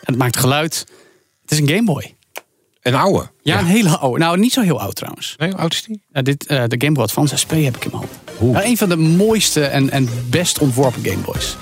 [0.00, 0.86] En het maakt geluid.
[1.42, 2.14] Het is een Game Boy.
[2.82, 3.30] Een oude.
[3.42, 4.18] Ja, een hele oude.
[4.18, 5.34] Nou, niet zo heel oud trouwens.
[5.38, 6.02] Nee, hoe oud is die?
[6.22, 8.52] Dit, eh, de Game Boy Advance SP heb ik in mijn hand.
[8.52, 11.56] Nou, een van de mooiste en, en best ontworpen Game Boys.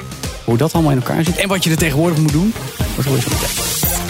[0.45, 2.53] Hoe dat allemaal in elkaar zit en wat je er tegenwoordig moet doen,
[3.03, 4.08] zo meteen.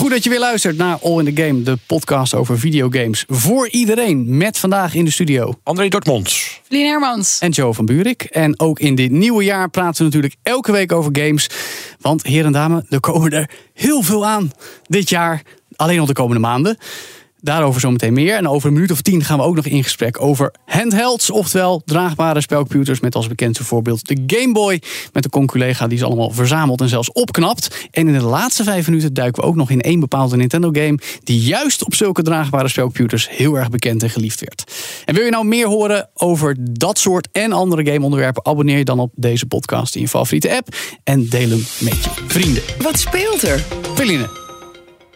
[0.00, 3.68] Goed dat je weer luistert naar All in the Game, de podcast over videogames voor
[3.68, 4.36] iedereen.
[4.36, 6.60] Met vandaag in de studio André Dortmonds.
[6.68, 7.38] Lien Hermans.
[7.38, 8.22] en Joe van Buurik.
[8.22, 11.50] En ook in dit nieuwe jaar praten we natuurlijk elke week over games.
[11.98, 14.50] Want heren en dames, er komen er heel veel aan
[14.86, 15.42] dit jaar.
[15.76, 16.78] Alleen nog de komende maanden.
[17.42, 18.36] Daarover zometeen meer.
[18.36, 21.30] En over een minuut of tien gaan we ook nog in gesprek over handhelds.
[21.30, 24.82] Oftewel draagbare spelcomputers met als bekendste voorbeeld de Game Boy.
[25.12, 27.88] Met een conculega die ze allemaal verzamelt en zelfs opknapt.
[27.90, 30.98] En in de laatste vijf minuten duiken we ook nog in één bepaalde Nintendo game.
[31.24, 34.72] Die juist op zulke draagbare spelcomputers heel erg bekend en geliefd werd.
[35.04, 38.46] En wil je nou meer horen over dat soort en andere gameonderwerpen?
[38.46, 40.68] Abonneer je dan op deze podcast in je favoriete app.
[41.04, 42.62] En deel hem met je vrienden.
[42.78, 43.64] Wat speelt er?
[43.94, 44.28] Feline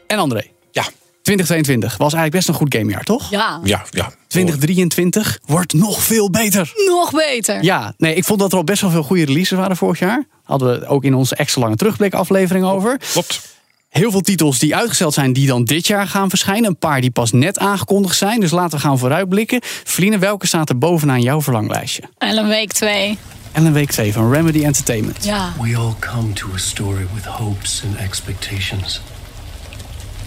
[0.06, 0.42] en André.
[0.70, 0.84] Ja,
[1.25, 3.30] 2022 was eigenlijk best een goed gamejaar, toch?
[3.30, 4.12] Ja, ja, ja.
[4.27, 6.72] 2023 wordt nog veel beter.
[6.86, 7.62] nog beter.
[7.62, 10.25] Ja, nee, ik vond dat er al best wel veel goede releases waren vorig jaar.
[10.42, 13.00] Hadden we ook in onze extra lange terugblik aflevering over.
[13.12, 13.52] Klopt.
[13.89, 16.64] Heel veel titels die uitgesteld zijn, die dan dit jaar gaan verschijnen.
[16.70, 18.41] Een paar die pas net aangekondigd zijn.
[18.41, 19.61] Dus laten we gaan vooruitblikken.
[19.62, 22.02] Vline, welke staat er bovenaan jouw verlanglijstje?
[22.19, 23.19] Ellen Week 2.
[23.52, 25.25] En een week 2 van Remedy Entertainment.
[25.25, 25.52] Ja.
[25.61, 29.00] We all come to a story with hopes and expectations,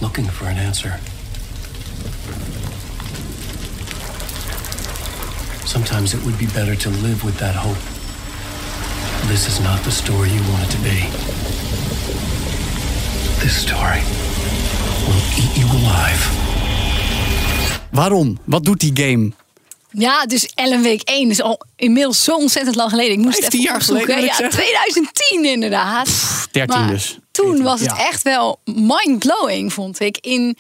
[0.02, 1.00] looking for an answer.
[5.66, 7.78] Sometimes it would be better to live with that hope.
[9.28, 10.98] This is not the story you want it to be.
[13.42, 14.02] This story
[15.08, 16.22] will eat you alive.
[17.92, 18.38] Waarom?
[18.44, 19.32] Wat doet die game?
[19.92, 23.12] Ja, dus Ellen Week 1 is al inmiddels zo ontzettend lang geleden.
[23.12, 24.16] Ik moest het 15 even jaar geleden, opzoeken.
[24.16, 24.60] wil ik Ja, zeggen.
[24.60, 26.08] 2010 inderdaad.
[26.52, 27.18] 13 Maar dus.
[27.46, 30.18] Toen was het echt wel mind-blowing, vond ik.
[30.18, 30.58] In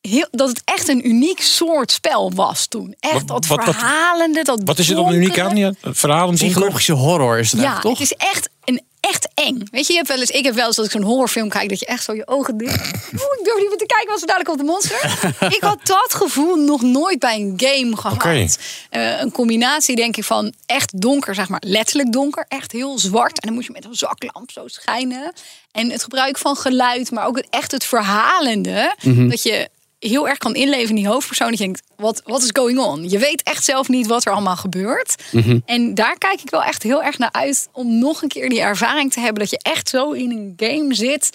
[0.00, 2.94] heel, dat het echt een uniek soort spel was toen.
[3.00, 5.56] Echt Wat- dat wat- wat- verhalende, dat Wat is er dan uniek aan?
[5.56, 7.98] Ja, het verhaal om Psychologische horror is het Ja, toch?
[7.98, 9.62] het is echt een echt eng.
[9.70, 11.68] Weet je, je hebt wel eens, ik heb wel eens dat ik zo'n horrorfilm kijk
[11.68, 12.80] dat je echt zo je ogen dicht.
[13.12, 15.28] Oeh, ik durf niet meer te kijken, was er dadelijk op de monster.
[15.56, 18.58] ik had dat gevoel nog nooit bij een game gehad.
[18.90, 23.40] Eh, een combinatie denk ik van echt donker, zeg maar letterlijk donker, echt heel zwart.
[23.40, 25.32] En dan moet je met een zaklamp zo schijnen.
[25.72, 28.94] En het gebruik van geluid, maar ook het, echt het verhalende.
[29.02, 29.28] Mhm.
[29.28, 29.68] Dat je
[30.08, 31.48] heel erg kan inleven in die hoofdpersoon.
[31.50, 33.08] Dat je denkt, wat, wat is going on?
[33.10, 35.14] Je weet echt zelf niet wat er allemaal gebeurt.
[35.32, 35.58] Mhm.
[35.66, 38.60] En daar kijk ik wel echt heel erg naar uit om nog een keer die
[38.60, 39.38] ervaring te hebben.
[39.38, 41.30] Dat je echt zo in een game zit.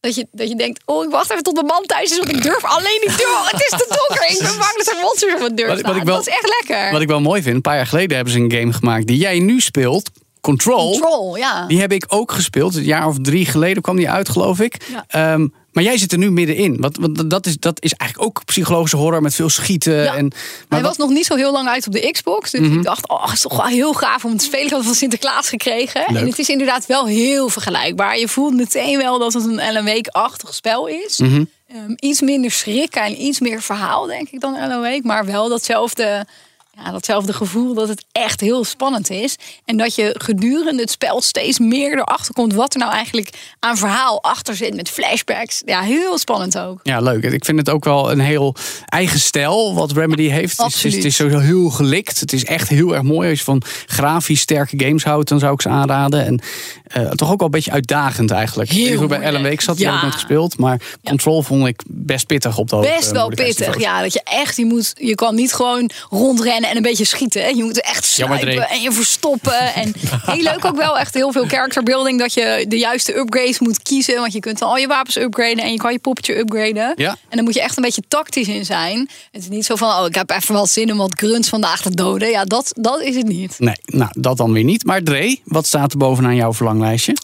[0.00, 2.30] Dat je, dat je denkt, oh, ik wacht even tot de man thuis is, want
[2.30, 3.48] ik durf alleen niet door.
[3.50, 4.30] Het is te donker.
[4.30, 6.04] Ik ben bang dat er monsters op mijn deur Wat- wat staan.
[6.04, 6.92] wel- dat is echt lekker.
[6.92, 9.16] Wat ik wel mooi vind, een paar jaar geleden hebben ze een game gemaakt die
[9.18, 10.10] jij nu speelt.
[10.40, 10.90] Control.
[10.90, 11.66] Control, ja.
[11.66, 12.74] Die heb ik ook gespeeld.
[12.74, 14.76] Een jaar of drie geleden kwam die uit, geloof ik.
[14.92, 15.04] Ja.
[15.32, 16.76] Ehm, maar jij zit er nu middenin.
[16.80, 19.94] Want, want dat, is, dat is eigenlijk ook psychologische horror met veel schieten.
[19.94, 20.14] Ja.
[20.16, 20.38] En, maar
[20.68, 21.06] Hij was wat- Mhm.
[21.06, 22.50] nog niet zo heel lang uit op de Xbox.
[22.50, 24.74] Dus ik dacht, oh, het is toch wel heel gaaf om te spelen.
[24.76, 26.04] Het van Sinterklaas gekregen.
[26.08, 26.20] Leuk.
[26.20, 28.18] En het is inderdaad wel heel vergelijkbaar.
[28.18, 31.18] Je voelt meteen wel dat het een Ellen Week-achtig spel is.
[31.18, 31.44] Mhm.
[31.68, 35.04] Ehm, iets minder schrikken en iets meer verhaal, denk ik, dan Week.
[35.04, 36.26] Maar wel datzelfde,
[36.72, 39.36] ja, datzelfde gevoel dat het echt heel spannend is.
[39.64, 42.54] En dat je gedurende het spel steeds meer erachter komt...
[42.54, 45.62] wat er nou eigenlijk aan verhaal achter zit met flashbacks.
[45.64, 46.80] Ja, heel spannend ook.
[46.82, 47.24] Ja, leuk.
[47.24, 48.54] Ik vind het ook wel een heel
[48.86, 50.56] eigen stijl wat Remedy heeft.
[50.56, 50.96] Het is, Absoluut.
[50.96, 52.20] het is zo heel gelikt.
[52.20, 53.30] Het is echt heel erg mooi.
[53.30, 56.26] Als je van grafisch sterke games houdt, dan zou ik ze aanraden.
[56.26, 56.40] En
[56.84, 58.70] eh, toch ook wel een beetje uitdagend eigenlijk.
[58.70, 59.20] Heel bij.
[59.20, 59.94] Ellen Week zat, die Ja.
[59.96, 60.58] ik nooit gespeeld.
[60.58, 62.92] Maar Control vond ik best pittig op de hoogte.
[62.96, 64.02] Best wel pittig, ja.
[64.02, 67.42] Dat je echt, je moet, je kan niet gewoon rondrennen en een beetje schieten.
[67.42, 67.48] hè.
[67.48, 69.74] Je moet echt snipen en je verstoppen.
[69.74, 69.94] En
[70.32, 72.18] heel leuk ook wel, echt heel veel character building.
[72.18, 74.14] Dat je de juiste upgrades moet kiezen.
[74.20, 76.92] Want je kunt dan al je wapens upgraden en je kan je poppetje upgraden.
[76.96, 77.10] Ja.
[77.28, 79.10] En dan moet je echt een beetje tactisch in zijn.
[79.30, 81.82] Het is niet zo van, oh, ik heb even wel zin om wat grunts vandaag
[81.82, 82.30] te doden.
[82.30, 83.58] Ja, dat, dat is het niet.
[83.58, 84.84] Nee, nou, dat dan weer niet.
[84.84, 87.16] Maar Dre, wat staat er bovenaan jouw verlanglijstje?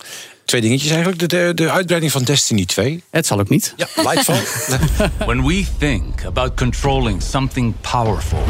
[0.47, 1.19] Twee dingetjes eigenlijk.
[1.19, 3.03] De, de, de uitbreiding van Destiny 2.
[3.11, 3.75] Het zal ook niet.
[3.77, 4.43] Ja, Lightfall.
[5.27, 8.45] When we think about controlling something powerful,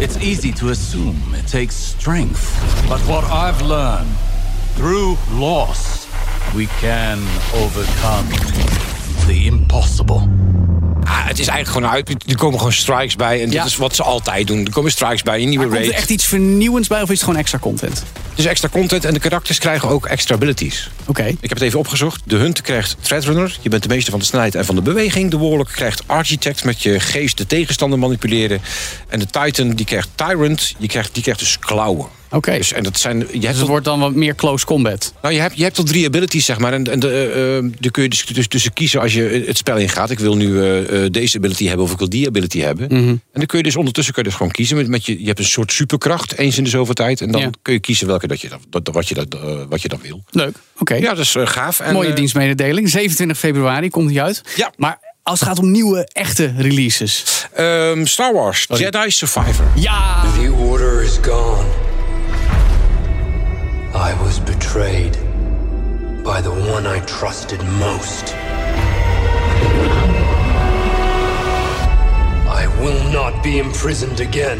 [0.00, 2.40] It's easy to assume it takes strength.
[2.88, 4.06] But what I've learned
[4.76, 6.06] through loss,
[6.54, 7.18] we can
[7.52, 8.28] overcome
[9.26, 10.22] the impossible.
[11.08, 12.30] Ah, het is eigenlijk gewoon uit.
[12.30, 13.42] Er komen gewoon strikes bij.
[13.42, 14.64] En dat is wat ze altijd doen.
[14.64, 16.00] Er komen strikes bij, een nieuwe Maar komt er raid.
[16.02, 18.04] echt iets vernieuwends bij of is het gewoon extra content?
[18.34, 20.90] Dus extra content en de karakters krijgen ook extra abilities.
[21.06, 21.24] Oké.
[21.24, 22.20] Ik heb het even opgezocht.
[22.24, 23.58] De Hunt krijgt Threadrunner.
[23.60, 25.30] Je bent de meester van de snelheid en van de beweging.
[25.30, 28.60] De Warlock krijgt Architect met je geest de tegenstander manipuleren.
[29.08, 30.74] En de Titan die krijgt Tyrant.
[30.78, 32.06] Die krijgt, die krijgt dus klauwen.
[32.30, 32.56] Oké.
[32.56, 35.12] Dus, en dat zijn, je hebt Dus het tot- wordt dan wat meer close combat.
[35.22, 36.72] nou, je hebt, je hebt tot drie abilities, zeg maar.
[36.72, 39.56] En, en de, eh, eh, daar kun je dus, dus tussen kiezen als je het
[39.56, 40.10] spel ingaat.
[40.10, 42.86] Ik wil nu eh, eh, deze ability hebben of ik wil die ability hebben.
[42.86, 43.08] Mhm.
[43.08, 44.76] En dan kun je dus ondertussen kun je dus gewoon kiezen.
[44.76, 47.20] Met, met je, je hebt een soort superkracht eens in de zoveel tijd.
[47.20, 47.50] En dan Ja.
[47.62, 50.24] kun je kiezen welke dat je, dat, wat, je, dat, eh, wat je dan wil.
[50.30, 50.56] Leuk.
[50.78, 50.94] Oké.
[50.94, 51.80] Ja, dat is gaaf.
[51.80, 52.88] En, Mooie dienstmededeling.
[52.88, 54.42] 27 februari komt die uit.
[54.56, 54.72] Ja.
[54.76, 57.24] Maar als het gaat om nieuwe, echte releases.
[57.54, 59.64] ehm, Star Wars, Jedi Survivor.
[59.76, 60.24] Ja!
[60.42, 61.64] The order is gone.
[63.94, 65.16] I was betrayed
[66.22, 68.34] by the one I trusted most.
[72.46, 74.58] I will not be imprisoned again.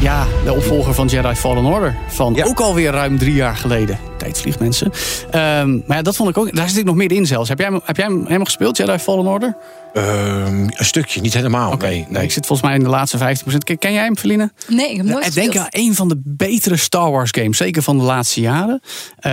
[0.00, 1.96] Ja, de opvolger van Jedi Fallen Order.
[2.08, 2.44] Van Ja.
[2.44, 3.98] ook alweer ruim drie jaar geleden.
[4.28, 4.92] Tijd vliegt, mensen.
[5.30, 6.54] Ehm, maar ja, dat vond ik ook.
[6.56, 7.48] Daar zit ik nog middenin zelfs.
[7.48, 9.56] Heb jij, hem- heb jij hem helemaal gespeeld, Jedi Fallen Order?
[9.92, 11.76] Ehm, een stukje, niet helemaal.
[11.76, 12.22] Nee, nee.
[12.22, 13.64] Ik zit volgens mij in de laatste 15%.
[13.64, 14.52] Ken, ken jij hem, Feline?
[14.68, 17.56] Nee, ik heb nooit Ik denk aan een van de betere Star Wars games.
[17.56, 18.80] Zeker van de laatste jaren.
[19.18, 19.32] Eh,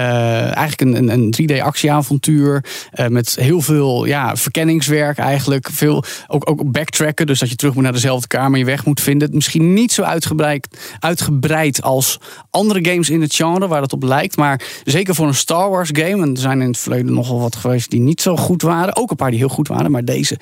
[0.58, 2.66] eigenlijk een, een, een 3D actieavontuur.
[2.92, 5.70] eh, met heel veel ja, verkenningswerk eigenlijk.
[5.72, 7.28] Veel, ook, ook backtracken.
[7.28, 8.60] Dus dat je terug moet naar dezelfde kamer.
[8.60, 9.30] Je weg moet vinden.
[9.32, 10.68] Misschien niet zo uitgebreid,
[11.00, 12.20] uitgebreid als
[12.50, 13.68] andere games in het genre.
[13.68, 14.38] Waar dat op lijkt.
[14.38, 16.24] Maar zeker voor een Star Wars game.
[16.24, 18.96] En er zijn in het verleden nogal wat geweest die niet zo goed waren.
[18.96, 19.92] Ook een paar die heel goed waren.
[19.92, 20.38] Maar deze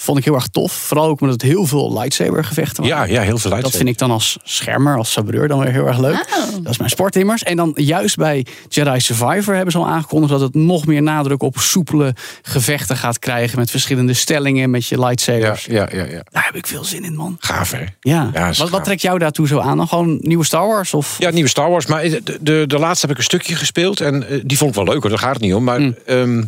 [0.00, 0.72] vond ik heel erg tof.
[0.72, 3.08] Vooral ook omdat het heel veel lightsaber gevechten waren.
[3.08, 3.62] Ja, ja, heel veel uit.
[3.62, 6.26] Dat vind ik dan als schermer, als sabreur dan weer heel erg leuk.
[6.62, 7.42] Dat is mijn sport immers.
[7.42, 10.32] En dan juist bij Jedi Survivor hebben ze al aangekondigd...
[10.32, 13.58] dat het nog meer nadruk op soepele gevechten gaat krijgen...
[13.58, 15.64] met verschillende stellingen, met je Ja, lightsabers.
[15.64, 16.22] ja, ja, ja.
[16.30, 17.36] Daar heb ik veel zin in, man.
[17.40, 17.84] Gaaf, hè?
[18.00, 18.30] Ja.
[18.32, 19.76] Ja, wat, wat trekt jou daartoe zo aan?
[19.76, 20.94] Dan gewoon nieuwe Star Wars?
[20.94, 21.16] Of?
[21.18, 21.86] Ja, nieuwe Star Wars.
[21.86, 24.00] Maar de, de, de laatste heb ik een stukje gespeeld.
[24.00, 25.10] En eh, die vond ik wel leuk, hoor.
[25.10, 25.64] Daar gaat het niet om.
[25.64, 25.94] Maar Mm.
[26.06, 26.42] ehm,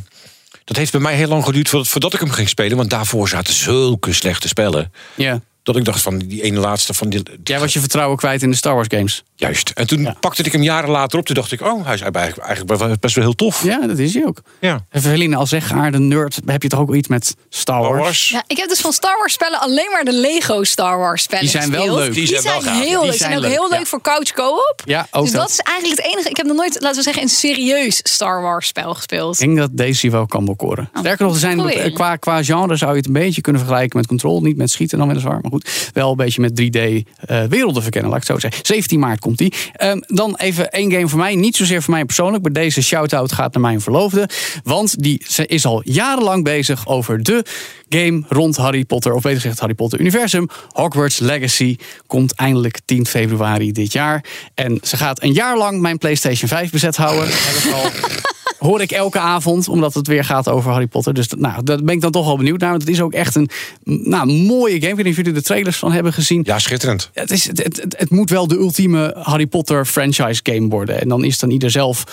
[0.64, 2.76] dat heeft bij mij heel lang geduurd voordat, ik hem ging spelen.
[2.76, 4.92] Want daarvoor zaten zulke slechte spellen.
[5.14, 5.40] Ja.
[5.62, 7.22] Dat ik dacht van die ene laatste van die...
[7.44, 9.24] Jij was je vertrouwen kwijt in de Star Wars games.
[9.40, 9.70] Juist.
[9.74, 10.16] En toen Ja.
[10.20, 11.26] pakte ik hem jaren later op.
[11.26, 13.62] Toen dacht ik, oh, hij is eigenlijk, best wel heel tof.
[13.64, 14.42] Ja, dat is hij ook.
[14.60, 14.84] Ja.
[14.90, 17.98] En Verheline, als zeggaarde nerd, heb je toch ook iets met Star Star Wars?
[18.02, 18.28] Wars.
[18.28, 21.44] Ja, ik heb dus van Star Wars spellen alleen maar de Lego Star Wars spellen
[21.44, 21.98] Die zijn wel gespeeld.
[22.04, 22.14] leuk.
[22.14, 22.80] Die, Die zijn wel gaaf.
[22.84, 23.18] heel Die leuk.
[23.18, 23.76] zijn zijn ook leuk, heel ja.
[23.76, 24.82] leuk voor couch co-op.
[24.84, 25.40] Ja, ook dus dat.
[25.40, 26.28] dat is eigenlijk het enige.
[26.28, 29.40] Ik heb nog nooit, laten we zeggen, een serieus Star Wars spel gespeeld.
[29.40, 30.90] Ik denk dat deze hier wel kan bekoren.
[30.98, 34.06] Sterker nog, er zijn, qua, qua genre zou je het een beetje kunnen vergelijken met
[34.06, 34.40] Control.
[34.42, 35.90] Niet met schieten dan weliswaar, maar goed.
[35.92, 36.78] Wel een beetje met 3D
[37.26, 38.66] eh, werelden verkennen, laat ik het zo zeggen.
[38.66, 41.34] 17 maart komt Ehm, dan even één game voor mij.
[41.34, 44.28] Niet zozeer voor mij persoonlijk, maar deze shout-out gaat naar mijn verloofde.
[44.62, 47.44] Want die is al jarenlang bezig over de
[47.88, 49.12] game rond Harry Potter.
[49.12, 50.48] Of beter gezegd Harry Potter universum.
[50.72, 54.24] Hogwarts Legacy komt eindelijk 10 februari dit jaar.
[54.54, 57.28] En ze gaat een jaar lang mijn PlayStation 5 bezet houden.
[57.28, 57.90] Heb al
[58.60, 61.14] hoor ik elke avond, omdat het weer gaat over Harry Potter.
[61.14, 62.70] Dus nou, daar ben ik dan toch wel benieuwd naar.
[62.70, 63.50] Want het is ook echt een
[63.84, 64.90] nou, mooie game.
[64.90, 66.42] Ik weet niet of jullie de trailers van hebben gezien.
[66.44, 67.10] Ja, schitterend.
[67.12, 71.00] Het, is, het, het, het moet wel de ultieme Harry Potter franchise game worden.
[71.00, 72.04] En dan is dan ieder zelf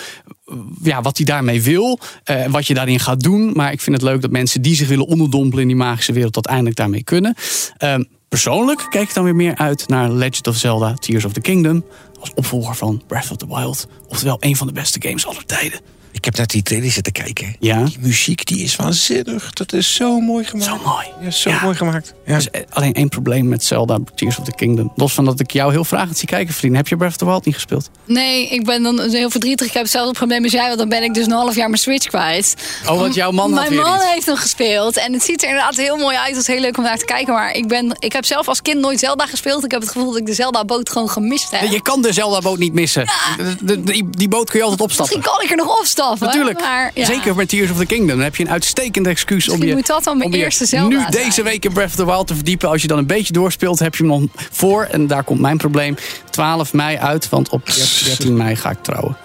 [0.82, 1.98] ja, wat hij daarmee wil.
[2.24, 3.52] eh, wat je daarin gaat doen.
[3.52, 6.34] Maar ik vind het leuk dat mensen die zich willen onderdompelen in die magische wereld...
[6.34, 7.34] dat eindelijk daarmee kunnen.
[7.76, 11.40] Ehm, persoonlijk kijk ik dan weer meer uit naar Legend of Zelda Tears of the
[11.40, 11.84] Kingdom.
[12.20, 13.86] Als opvolger van Breath of the Wild.
[14.08, 15.80] Oftewel een van de beste games aller tijden.
[16.18, 17.56] Ik heb net die trailer zitten kijken.
[17.60, 17.82] Ja.
[17.84, 19.52] Die muziek die is waanzinnig.
[19.52, 20.70] Dat is zo mooi gemaakt.
[20.70, 21.06] Zo mooi.
[21.20, 21.62] Ja, zo Ja.
[21.62, 22.14] mooi gemaakt.
[22.26, 22.32] Ja.
[22.32, 24.92] Er is eh, alleen één probleem met Zelda Tears of the Kingdom.
[24.96, 26.76] Los van dat ik jou heel vragend zie kijken, vriend.
[26.76, 27.90] Heb je Breath of the Wild niet gespeeld?
[28.04, 29.66] Nee, ik ben dan heel verdrietig.
[29.66, 31.80] Ik heb hetzelfde probleem als jij, want dan ben ik dus een half jaar mijn
[31.82, 32.54] Switch kwijt.
[32.88, 34.10] Oh, want jouw man had Mijn man iets.
[34.12, 36.28] heeft hem gespeeld en het ziet er inderdaad heel mooi uit.
[36.30, 38.62] Het is heel leuk om naar te kijken, maar ik, ben, ik heb zelf als
[38.62, 39.64] kind nooit Zelda gespeeld.
[39.64, 41.70] Ik heb het gevoel dat ik de Zelda-boot gewoon gemist heb.
[41.70, 43.06] Je kan de Zelda-boot niet missen.
[43.36, 45.16] De- de- die, die boot kun je altijd opstappen.
[45.16, 46.07] Misschien kan ik er nog opstappen.
[46.20, 46.60] Natuurlijk.
[46.60, 47.04] Maar, ja.
[47.04, 48.08] Zeker met Tears of the Kingdom.
[48.08, 50.66] Dan heb je een uitstekend excuus om je, moet dat dan mijn om je eerste
[50.66, 51.10] Zelda nu zijn.
[51.10, 52.68] deze week in Breath of the Wild te verdiepen.
[52.68, 54.84] Als je dan een beetje doorspeelt, heb je hem nog voor.
[54.84, 55.96] En daar komt mijn probleem.
[56.30, 57.66] 12 mei uit, want op
[58.04, 59.16] 13 mei ga ik trouwen.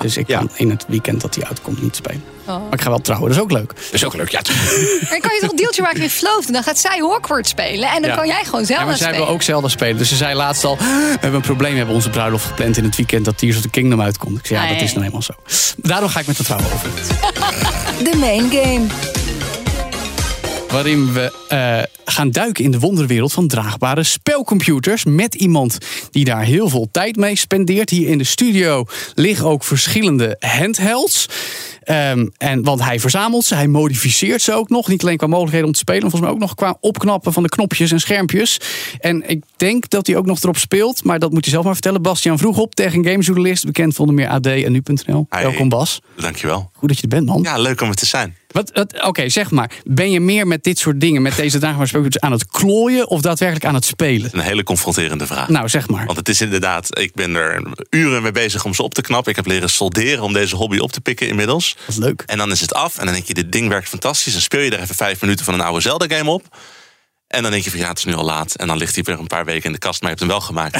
[0.00, 0.38] Dus ik Ja.
[0.38, 2.22] kan in het weekend dat hij uitkomt niet spelen.
[2.46, 2.46] Oh.
[2.46, 3.68] Maar ik ga wel trouwen, dat is ook leuk.
[3.74, 4.28] Dat is ook leuk.
[4.28, 6.52] Ja, Maar dan kan je toch een deeltje maken in Verloofd.
[6.52, 8.16] Dan gaat zij Hogwarts spelen en dan Ja.
[8.16, 9.24] kan jij gewoon Zelda Ja, maar zij spelen.
[9.26, 9.96] wil ook Zelda spelen.
[9.98, 11.70] Dus ze zei laatst al, we hebben een probleem.
[11.70, 14.38] We hebben onze bruiloft gepland in het weekend dat Tears of the Kingdom uitkomt.
[14.38, 14.84] Ik zei, ja, dat Nee.
[14.84, 15.32] is nou eenmaal zo.
[15.76, 16.88] Daarom ga ik met de trouwen over.
[18.10, 18.86] De main game.
[20.70, 25.04] Waarin we eh, gaan duiken in de wonderwereld van draagbare spelcomputers.
[25.04, 25.78] Met iemand
[26.10, 27.90] die daar heel veel tijd mee spendeert.
[27.90, 28.84] Hier in de studio
[29.14, 31.28] liggen ook verschillende handhelds.
[31.82, 34.88] Ehm, en, want hij verzamelt ze, hij modificeert ze ook nog.
[34.88, 37.42] Niet alleen qua mogelijkheden om te spelen, maar volgens mij ook nog qua opknappen van
[37.42, 38.60] de knopjes en schermpjes.
[38.98, 41.74] En ik denk dat hij ook nog erop speelt, maar dat moet hij zelf maar
[41.74, 42.02] vertellen.
[42.02, 45.26] Bastiaan vroeg op tegen gamejournalist, bekend van de meer AD en nu.nl.
[45.28, 46.00] Welkom Bas.
[46.16, 46.70] Dankjewel.
[46.72, 47.42] Goed dat je er bent, man.
[47.42, 48.38] Ja, leuk om er te zijn.
[48.50, 49.70] Wat, wat, Oké, zeg maar.
[49.84, 53.20] Ben je meer met dit soort dingen, met deze dagen spelcomputers aan het klooien of
[53.20, 54.30] daadwerkelijk aan het spelen?
[54.32, 55.48] Een hele confronterende vraag.
[55.48, 56.04] Nou, zeg maar.
[56.06, 59.30] Want het is inderdaad, ik ben er uren mee bezig om ze op te knappen.
[59.30, 61.76] Ik heb leren solderen om deze hobby op te pikken inmiddels.
[61.86, 62.22] Dat is leuk.
[62.26, 64.32] En dan is het af en dan denk je, dit ding werkt fantastisch.
[64.32, 66.44] Dan speel je er even vijf minuten van een oude Zelda-game op.
[67.30, 68.54] En dan denk je van ja, het is nu al laat.
[68.54, 70.38] En dan ligt hij weer een paar weken in de kast, maar je hebt hem
[70.38, 70.74] wel gemaakt.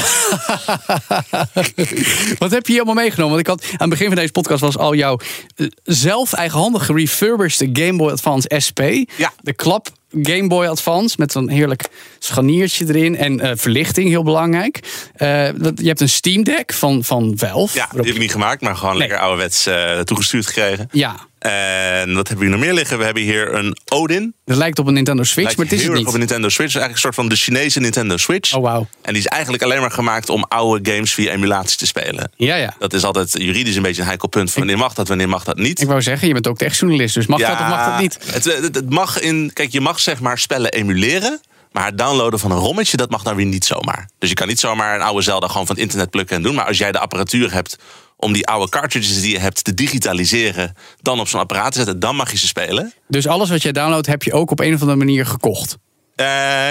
[2.38, 3.28] Wat heb je hier allemaal meegenomen?
[3.34, 5.18] Want ik had aan het begin van deze podcast was al jouw
[5.56, 8.80] eh, zelf eigenhandig gerefurbished Game Boy Advance SP.
[9.16, 9.32] Ja.
[9.40, 9.88] De klap
[10.22, 11.88] Game Boy Advance met zo'n heerlijk
[12.18, 14.80] scharniertje erin en eh, verlichting, heel belangrijk.
[15.14, 17.76] Eh, dat- je hebt een Steam Deck van, van Valve.
[17.78, 19.00] Ja, die heb ik niet gemaakt, maar gewoon Nee.
[19.08, 20.88] lekker ouderwets eh, toegestuurd gekregen.
[20.92, 22.98] Ja, En wat hebben we hier nog meer liggen?
[22.98, 24.34] We hebben hier een Odin.
[24.44, 26.20] dat lijkt op een Nintendo Switch, Lijkt maar het is heel het erg op een
[26.20, 26.28] niet.
[26.28, 26.72] Nintendo Switch.
[26.72, 28.54] Het is eigenlijk een soort van de Chinese Nintendo Switch.
[28.54, 28.88] Oh, wauw.
[29.02, 32.30] En die is eigenlijk alleen maar gemaakt om oude games via emulatie te spelen.
[32.36, 32.74] Ja, ja.
[32.78, 34.50] Dat is altijd juridisch een beetje een heikel punt.
[34.50, 35.80] Van wanneer mag dat, wanneer mag dat niet?
[35.80, 38.00] Ik wou zeggen, je bent ook de echt journalist, dus mag dat of mag dat
[38.00, 38.18] niet?
[38.32, 39.50] Het, het, het mag in.
[39.52, 41.40] Kijk, je mag zeg maar spellen emuleren.
[41.72, 44.08] Maar het downloaden van een rommetje, dat mag dan weer niet zomaar.
[44.18, 46.54] Dus je kan niet zomaar een oude Zelda gewoon van het internet plukken en doen.
[46.54, 47.76] Maar als jij de apparatuur hebt
[48.20, 52.00] om die oude cartridges die je hebt te digitaliseren, dan op zo'n apparaat te zetten,
[52.00, 52.92] dan mag je ze spelen.
[53.08, 55.76] Dus alles wat jij downloadt heb je ook op een of andere manier gekocht.
[56.16, 56.26] Eh,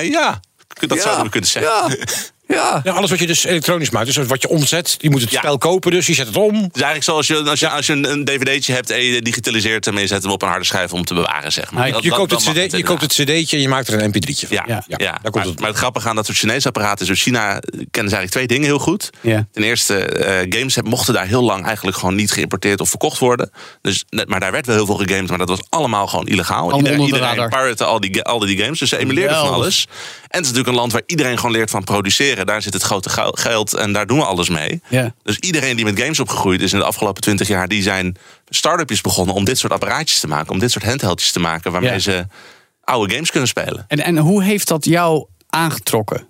[0.10, 0.39] ja,
[0.88, 1.72] dat zouden we kunnen zeggen.
[1.72, 1.96] Ja.
[2.53, 2.82] Ja.
[2.84, 4.06] Ja, alles wat je dus elektronisch maakt.
[4.06, 5.38] Dus wat je omzet, je moet het Ja.
[5.39, 6.53] spel kopen, dus je zet het om.
[6.56, 9.22] Het is eigenlijk zoals je, als je, als je een, een dvd'tje hebt en je
[9.22, 11.91] digitaliseert hem en je zet hem op een harde schijf om te bewaren, zeg maar.
[11.91, 14.10] Dat- Je dat- koopt het, CD, je koopt het cd'tje en je maakt er een
[14.10, 14.56] mp3'tje van.
[14.56, 14.84] Ja, Ja.
[14.88, 17.08] ja, daar komt maar, het maar het grappige aan dat soort Chinese apparaten is...
[17.08, 19.10] dus China kennen ze eigenlijk twee dingen heel goed.
[19.22, 19.48] Ja.
[19.51, 23.51] Ten eerste, eh, games mochten daar heel lang eigenlijk gewoon niet geïmporteerd of verkocht worden.
[23.82, 26.77] Dus, net- maar daar werd wel heel veel gegamed, maar dat was allemaal gewoon illegaal.
[26.77, 27.50] iedereen radar.
[27.50, 29.86] pirate al die, al die games, dus ze emuleerden van alles.
[29.89, 32.38] En het is natuurlijk een land waar iedereen gewoon leert van produceren.
[32.46, 34.81] Daar zit het grote gel- geld en daar doen we alles mee.
[34.89, 35.13] Ja.
[35.24, 37.67] Dus iedereen die met games opgegroeid is in de afgelopen twintig jaar...
[37.67, 38.17] die zijn
[38.50, 40.51] start-upjes begonnen om dit soort apparaatjes te maken.
[40.51, 42.00] Om dit soort handheldjes te maken waarmee Ja.
[42.00, 42.25] ze
[42.84, 43.86] oude games kunnen spelen.
[43.88, 46.27] En, en hoe heeft dat jou aangetrokken?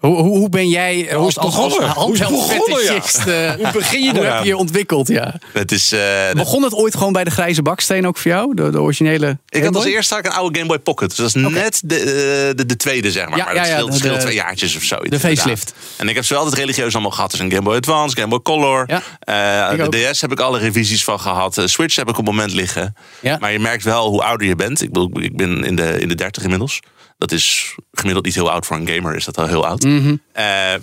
[0.00, 1.90] Hoe, hoe, hoe ben jij eh, als, het als, als begonnen?
[1.96, 2.90] Hoe is het begonnen, ja?
[2.90, 5.08] handheld-fetishist, eh, Hoe begin je hoe heb je je ontwikkeld?
[5.08, 5.34] Ja.
[5.52, 6.00] Het is, eh,
[6.32, 8.54] Begon het ooit gewoon bij de grijze baksteen ook voor jou?
[8.54, 11.08] De, de originele Ik had als eerste had ik een oude Game Boy Pocket.
[11.08, 13.38] Dus dat is net de, de, de tweede, zeg maar.
[13.38, 14.96] Ja, maar dat ja, scheelt, de- scheelt de- twee jaartjes of zo.
[15.02, 15.74] de facelift.
[15.96, 17.30] En ik heb ze wel altijd religieus allemaal gehad.
[17.30, 18.86] Dus een Game Boy Advance, Game Boy Color.
[18.86, 19.92] De ook.
[19.92, 21.58] DS heb ik alle revisies van gehad.
[21.58, 22.94] Eh, Switch heb ik op het moment liggen.
[23.40, 24.82] Maar je merkt wel hoe ouder je bent.
[24.82, 26.80] Ik, bedoel, ik ben in de, in de 30 inmiddels.
[27.20, 29.16] Dat is gemiddeld niet heel oud voor een gamer.
[29.16, 29.82] Is dat al heel oud.
[29.82, 30.16] Mhm.
[30.32, 30.74] Eh,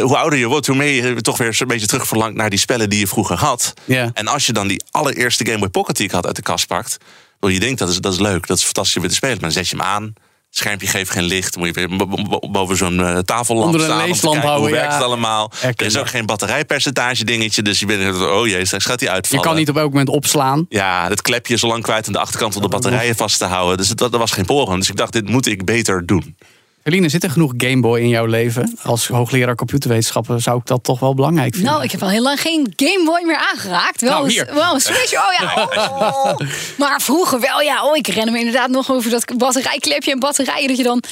[0.00, 2.58] hoe ouder je wordt, hoe meer je toch weer een beetje terug verlangt naar die
[2.58, 3.74] spellen die je vroeger had.
[4.14, 6.66] En als je dan die allereerste Game Boy Pocket die ik had uit de kast
[6.66, 6.96] pakt.
[7.40, 9.34] Je denkt dat is, dat is leuk, dat is fantastisch om weer te spelen.
[9.34, 10.12] Maar dan zet je hem aan.
[10.50, 11.56] Het schermpje geeft geen licht.
[11.56, 14.06] Moet je weer bo- bo- bo- boven zo'n eh, tafellamp Onder een staan.
[14.06, 14.94] leeslamp houden, Hoe werkt ja.
[14.96, 15.52] het allemaal?
[15.62, 17.62] Er is ook geen batterijpercentage dingetje.
[17.62, 19.44] Dus je bent oh jee, straks gaat die Je uitvallen.
[19.46, 20.66] kan niet op elk moment opslaan.
[20.68, 23.44] Ja, het klepje is al lang kwijt aan de achterkant om de batterijen vast te
[23.44, 23.76] houden.
[23.76, 24.78] Dus het, dat was geen poren.
[24.78, 26.36] Dus ik dacht, dit moet ik beter doen.
[26.82, 28.78] Eline, zit er genoeg Game Boy in jouw leven?
[28.82, 31.72] Als hoogleraar computerwetenschappen zou ik dat toch wel belangrijk vinden.
[31.72, 34.00] Nou, ik heb al heel lang geen Game Boy meer aangeraakt.
[34.00, 35.68] Wel, Nou, een- wel een Switch, oh ja.
[35.74, 36.36] Oh.
[36.78, 37.84] Maar vroeger wel, ja.
[37.84, 40.68] Oh, ik herinner me inderdaad nog over dat batterijklepje en batterijen.
[40.68, 41.02] Dat je dan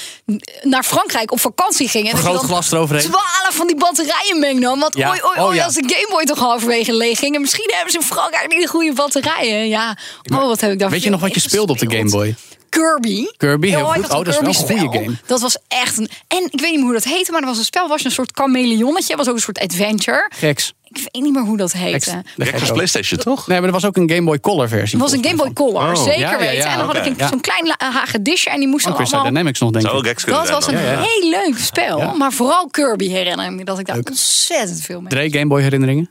[0.62, 2.06] naar Frankrijk op vakantie ging.
[2.06, 3.04] En dat Groot glas eroverheen.
[3.04, 4.80] twaalf van die batterijen meegenomen.
[4.80, 5.08] Want Ja.
[5.10, 5.64] oei, oei, Oh, ja.
[5.64, 7.34] als de Game Boy toch halverwege leeg ging.
[7.34, 9.68] En misschien hebben ze in Frankrijk niet de goede batterijen.
[9.68, 9.96] Ja,
[10.32, 11.90] oh, wat heb ik daar Weet je nog wat je speelde op de.
[11.96, 12.34] Game Boy?
[12.82, 13.26] Kirby.
[13.37, 14.04] Kirby, heel goed.
[14.04, 15.02] Oh, dat is wel een Kirby goede spel.
[15.02, 15.16] game.
[15.26, 16.08] Dat was echt een...
[16.28, 17.88] En ik weet niet meer hoe dat heette, maar er was een spel.
[17.88, 19.16] was een soort chameleonnetje.
[19.16, 20.30] was ook een soort adventure.
[20.35, 20.73] Geks.
[20.88, 22.23] Ik weet niet meer hoe dat heette.
[22.37, 22.62] Geks.
[22.70, 22.73] Ook.
[22.73, 23.47] PlayStation toch?
[23.47, 24.99] Nee, maar er was ook een Game Boy Color versie.
[25.00, 26.02] Het was een Game Boy Color, Oh.
[26.04, 26.56] zeker Ja, ja, weten.
[26.56, 29.25] ja, en dan had ik zo'n klein la- hagedisje en die moest Crystal allemaal...
[29.32, 30.26] Dynamics nog, denk ik.
[30.26, 30.82] Dat was een dan.
[30.82, 31.00] Ja, ja.
[31.02, 31.99] heel leuk spel.
[31.99, 32.12] Ja.
[32.12, 35.08] Maar vooral Kirby herinner ik me dat ik daar ontzettend veel mee...
[35.08, 36.11] Drie Game Boy herinneringen?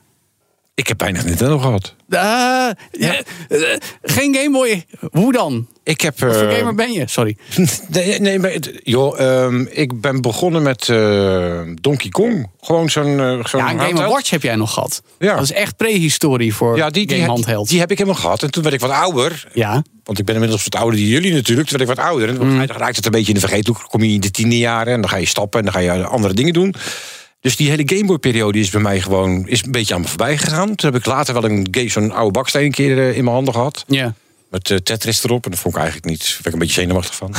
[0.78, 1.96] Ik heb weinig Nintendo gehad.
[2.10, 3.60] Ah, ja, eh,
[4.02, 4.86] geen Game Boy.
[5.12, 5.68] Hoe dan?
[5.84, 6.20] Ik heb...
[6.20, 7.04] Wat voor eh, gamer ben je?
[7.08, 7.38] Sorry.
[7.90, 8.52] Nee, nee maar
[8.84, 12.50] joh, ehm, ik ben begonnen met eh, Donkey Kong.
[12.62, 14.08] Gewoon zo'n zo'n Ja, een Game.
[14.08, 15.02] Watch heb jij nog gehad.
[15.20, 15.34] Ja.
[15.34, 17.70] Dat is echt prehistorie voor Ja, die, die, game handheld.
[17.70, 18.44] die heb ik helemaal gehad.
[18.44, 19.48] En toen werd ik wat ouder.
[19.54, 19.84] ja.
[20.04, 21.68] Want ik ben inmiddels wat ouder dan jullie natuurlijk.
[21.68, 22.30] Toen werd ik wat ouder.
[22.30, 22.68] En Mm.
[22.68, 23.78] dan raakt het een beetje in de vergeethoek.
[23.78, 25.80] Dan kom je in de tiende jaren en dan ga je stappen en dan ga
[25.80, 26.74] je andere dingen doen.
[27.40, 30.76] Dus die hele Gameboy-periode is bij mij gewoon is een beetje aan me voorbij gegaan.
[30.76, 33.54] Toen heb ik later wel een zo'n oude baksteen een keer eh, in mijn handen
[33.54, 33.84] gehad.
[33.88, 34.14] ja.
[34.50, 35.46] Met eh, Tetris erop.
[35.46, 36.20] En dat vond ik eigenlijk niet.
[36.22, 37.36] Daar werd ik een beetje zenuwachtig van.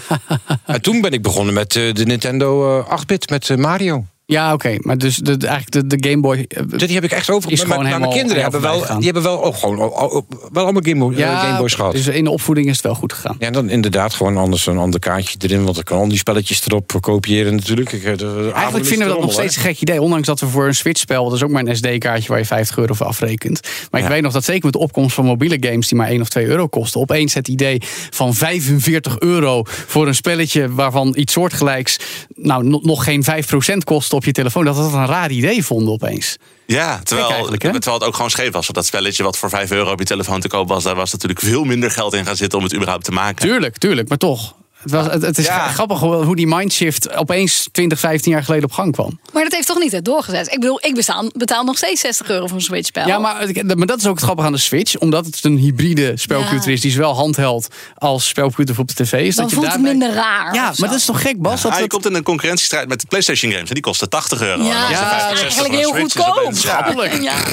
[0.74, 4.06] en toen ben ik begonnen met eh, de Nintendo eh, 8-bit met Mario.
[4.26, 4.76] Ja, oké.
[4.80, 6.44] Maar dus de, eigenlijk de, de Game Boy...
[6.48, 7.50] eh, Die heb ik echt over.
[7.50, 9.76] Is mijn- gewoon mijn, mijn helemaal kinderen hebben wel, die hebben wel, ook gewoon,
[10.52, 11.92] wel allemaal Game, Boy- eh, Game Boys gehad.
[11.92, 13.36] Dus in de opvoeding is het wel goed gegaan.
[13.38, 15.64] Ja, en dan inderdaad gewoon anders een ander kaartje erin.
[15.64, 17.92] Want ik kan al die spelletjes erop kopiëren natuurlijk.
[17.92, 20.02] Ik, eh, de- de avond Eigenlijk vinden we dat nog steeds een gek idee.
[20.02, 22.76] Ondanks dat we voor een Switch-spel, dat is ook maar een SD-kaartje waar je 50
[22.78, 23.60] euro voor afrekent.
[23.90, 24.12] Maar ik Ja.
[24.12, 26.46] weet nog dat zeker met de opkomst van mobiele games die maar 1 of 2
[26.46, 27.78] euro kosten, opeens het idee
[28.10, 31.96] van 45 euro voor een spelletje waarvan iets soortgelijks
[32.34, 35.64] nou, no- nog geen 5% kost op je telefoon, dat we dat een raar idee
[35.64, 36.36] vonden opeens.
[36.66, 38.62] Ja, terwijl, het ook gewoon scheef was.
[38.62, 40.82] Want dat spelletje wat voor 5 euro op je telefoon te koop was...
[40.82, 43.46] daar was natuurlijk veel minder geld in gaan zitten om het überhaupt te maken.
[43.46, 44.54] Tuurlijk, tuurlijk, maar toch.
[44.82, 45.68] Het, was, het, het is Ja.
[45.68, 49.18] grappig hoe hoe die mindshift opeens 20, 15 jaar geleden op gang kwam.
[49.32, 50.52] Maar dat heeft toch niet het doorgezet?
[50.52, 53.06] Ik bedoel, ik betaal, betaal nog steeds 60 euro voor een Switch-spel.
[53.06, 53.46] Ja, maar,
[53.76, 54.96] maar dat is ook het grappige aan de Switch.
[54.98, 56.74] Omdat het een hybride spelcomputer Ja.
[56.74, 59.34] is die zowel handheld als spelcomputer voor op de tv is.
[59.34, 60.54] Dan dat je voelt het minder raar.
[60.54, 61.62] Ja, maar dat is toch gek, Bas?
[61.62, 63.68] dat Ah, je het- komt in een concurrentiestrijd met de PlayStation games.
[63.68, 64.62] En die kosten 80 euro.
[64.62, 66.52] Ja, En als je ja, 65 eigenlijk heel goedkoop.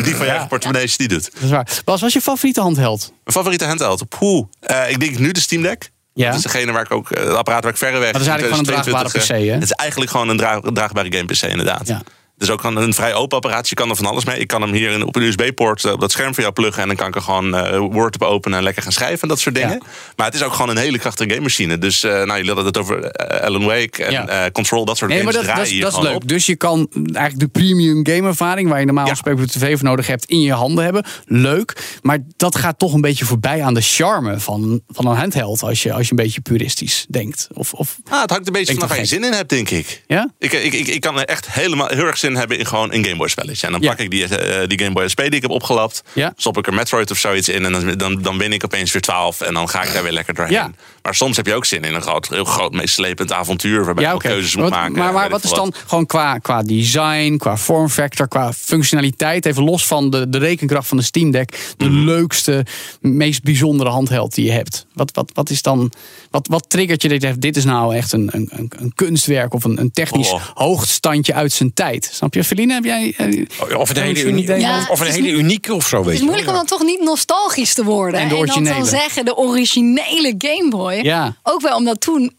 [0.04, 1.30] Die van je eigen portemonnees die doet.
[1.34, 1.68] Dat is waar.
[1.86, 3.00] Bas, wat is je favoriete handheld?
[3.00, 4.10] Mijn favoriete handheld?
[4.20, 4.46] Poeh.
[4.60, 5.92] Eh, ik denk nu de Steam Deck.
[6.20, 6.26] Ja.
[6.28, 8.12] Dat is degene waar ik ook, eh, het apparaat waar ik verreweg.
[8.12, 9.54] dat is eigenlijk gewoon een draagbare 2022, PC, hè?
[9.54, 11.88] Het is eigenlijk gewoon een dra- draagbare game PC, inderdaad.
[11.88, 12.02] Ja.
[12.40, 13.70] Het is ook een vrij open apparaat.
[13.70, 14.40] Je kan er van alles mee.
[14.40, 16.82] Ik kan hem hier in- op een USB-poort eh, op dat scherm voor jou pluggen.
[16.82, 19.28] En dan kan ik er gewoon eh, Word op openen en lekker gaan schrijven en
[19.28, 19.70] dat soort dingen.
[19.70, 19.80] Ja.
[20.16, 21.78] Maar het is ook gewoon een hele krachtige game machine.
[21.78, 24.52] Dus eh, nou, jullie hadden het over Alan Wake en Ja.
[24.52, 26.16] Control, dat soort Nee, maar games dat, dat, draaien dat is leuk.
[26.16, 26.28] op.
[26.28, 28.70] Dus je kan eigenlijk de premium gameervaring...
[28.70, 29.12] waar je normaal Ja.
[29.12, 30.26] een spelcomputer tv voor nodig hebt...
[30.26, 31.04] in je handen hebben.
[31.26, 31.98] Leuk.
[32.02, 35.64] Maar dat gaat toch een beetje voorbij aan de charme van, van een handheld...
[35.64, 37.48] Als je, als je een beetje puristisch denkt.
[37.54, 40.04] Of, of, Ah, het hangt een beetje vanaf waar je zin in hebt, denk ik.
[40.08, 40.32] ja?
[40.40, 43.04] Ik, ik, ik, ik kan er echt helemaal heel erg zin hebben in gewoon een
[43.04, 43.66] Game Boy spelletje.
[43.66, 46.04] En dan pak ik die, eh, die Game Boy SP die ik heb opgelapt.
[46.14, 46.34] Ja.
[46.38, 47.66] Stop ik er Metroid of zoiets in.
[47.66, 49.42] En dan, dan, dan win ik opeens weer 12.
[49.42, 50.76] En dan ga ik daar weer lekker doorheen.
[51.04, 53.86] Maar soms heb je ook zin in een groot, heel groot, meeslepend avontuur.
[53.86, 54.94] Waarbij je keuzes moet Wat- maken.
[54.98, 59.86] Maar, maar wat is dan gewoon qua, qua design, qua vormfactor, qua functionaliteit, even los
[59.88, 62.04] van de, de rekenkracht van de Steam Deck, de Mhm.
[62.06, 62.66] leukste,
[63.02, 64.86] meest bijzondere handheld die je hebt?
[64.94, 65.92] Wat, wat, wat is dan,
[66.32, 69.64] wat, wat triggert je zegt, dit is nou echt een, een, een, een kunstwerk of
[69.64, 70.42] een, een technisch Oh.
[70.54, 72.10] hoogstandje uit zijn tijd?
[72.20, 72.74] Snap je, Feline?
[72.74, 73.14] Heb jij.
[73.18, 74.60] eh, Of een hele, unie-?
[74.60, 76.84] Ja, of een hele unieke of zo, weet Het is je moeilijk om dan toch
[76.84, 78.20] niet nostalgisch te worden.
[78.20, 80.94] En de dan zeggen, de originele Game Boy.
[80.94, 81.36] Ja.
[81.44, 82.36] Ook wel omdat toen,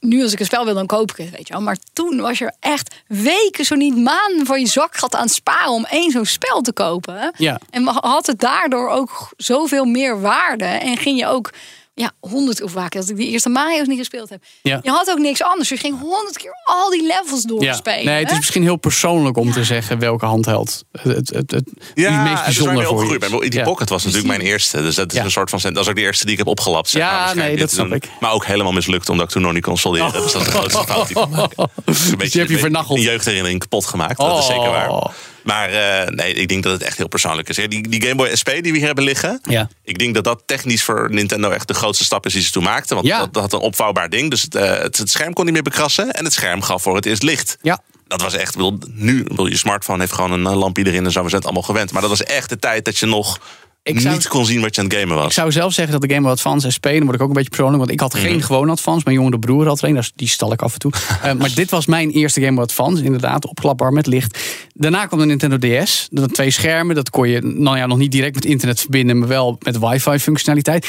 [0.00, 1.62] nu als ik een spel wil, dan koop ik het, weet je wel.
[1.62, 5.72] Maar toen was je echt weken, zo niet maanden van je zakgat aan het sparen
[5.72, 7.32] om één zo'n spel te kopen.
[7.36, 7.60] Ja.
[7.70, 10.64] En had het daardoor ook zoveel meer waarde.
[10.64, 11.50] En ging je ook,
[11.98, 14.42] ja, honderd of vaak als ik die eerste Mario's niet gespeeld heb.
[14.62, 14.78] Ja.
[14.82, 15.68] Je had ook niks anders.
[15.68, 17.48] Je ging honderd keer al die levels Ja.
[17.48, 18.04] doorspelen.
[18.04, 21.64] Nee, het is misschien heel persoonlijk om te zeggen welke handheld het, het, het, het
[21.74, 23.50] meest Ja, waar bijzonder je voor je is.
[23.50, 23.64] Die Ja.
[23.64, 24.82] Pocket was natuurlijk mijn eerste.
[24.82, 25.24] Dus dat is Ja.
[25.24, 25.58] een soort van...
[25.62, 26.88] Dat is ook de eerste die ik heb opgelapt.
[26.88, 28.08] Zeg Ja, maar, waarschijnlijk nee, dat snap ik.
[28.20, 30.12] Maar ook helemaal mislukt, omdat ik toen nog niet kon solderen.
[30.12, 31.70] Dus dat is de grootste fout die ik kon maken.
[31.84, 32.98] Een Dus die heb je vernacheld.
[32.98, 34.16] Een jeugdherinnering kapot gemaakt.
[34.18, 34.46] Dat is Oh.
[34.48, 35.10] zeker waar.
[35.48, 37.56] Maar eh, nee, ik denk dat het echt heel persoonlijk is.
[37.56, 39.40] Die, die Game Boy SP die we hier hebben liggen.
[39.42, 39.68] Ja.
[39.84, 42.62] Ik denk dat dat technisch voor Nintendo echt de grootste stap is die ze toen
[42.62, 42.94] maakten.
[42.94, 43.18] Want Ja.
[43.18, 44.30] dat, dat had een opvouwbaar ding.
[44.30, 46.10] Dus het, eh, het, het scherm kon niet meer bekrassen.
[46.12, 47.56] En het scherm gaf voor het eerst licht.
[47.62, 47.80] Ja.
[48.06, 51.22] Dat was echt, bedoel, nu, bedoel, je smartphone heeft gewoon een lampje erin en zo.
[51.22, 51.92] We zijn het allemaal gewend.
[51.92, 53.40] Maar dat was echt de tijd dat je nog
[53.82, 55.34] Ik zou- niet kon zien wat je aan het gamen Ik was.
[55.34, 57.48] zou zelf zeggen dat de Game Boy Advance SP, dan word ik ook een beetje
[57.48, 58.22] persoonlijk, want ik had Mhm.
[58.22, 59.00] geen gewone Advance.
[59.04, 60.92] Mijn jongere broer had er een, die stal ik af en toe.
[61.22, 64.38] Eh, maar dit was mijn eerste Game Boy Advance, inderdaad, opklapbaar met licht.
[64.74, 68.12] Daarna kwam de Nintendo DS, dat twee schermen, dat kon je nou ja, nog niet
[68.12, 70.86] direct met internet verbinden, maar wel met wifi functionaliteit.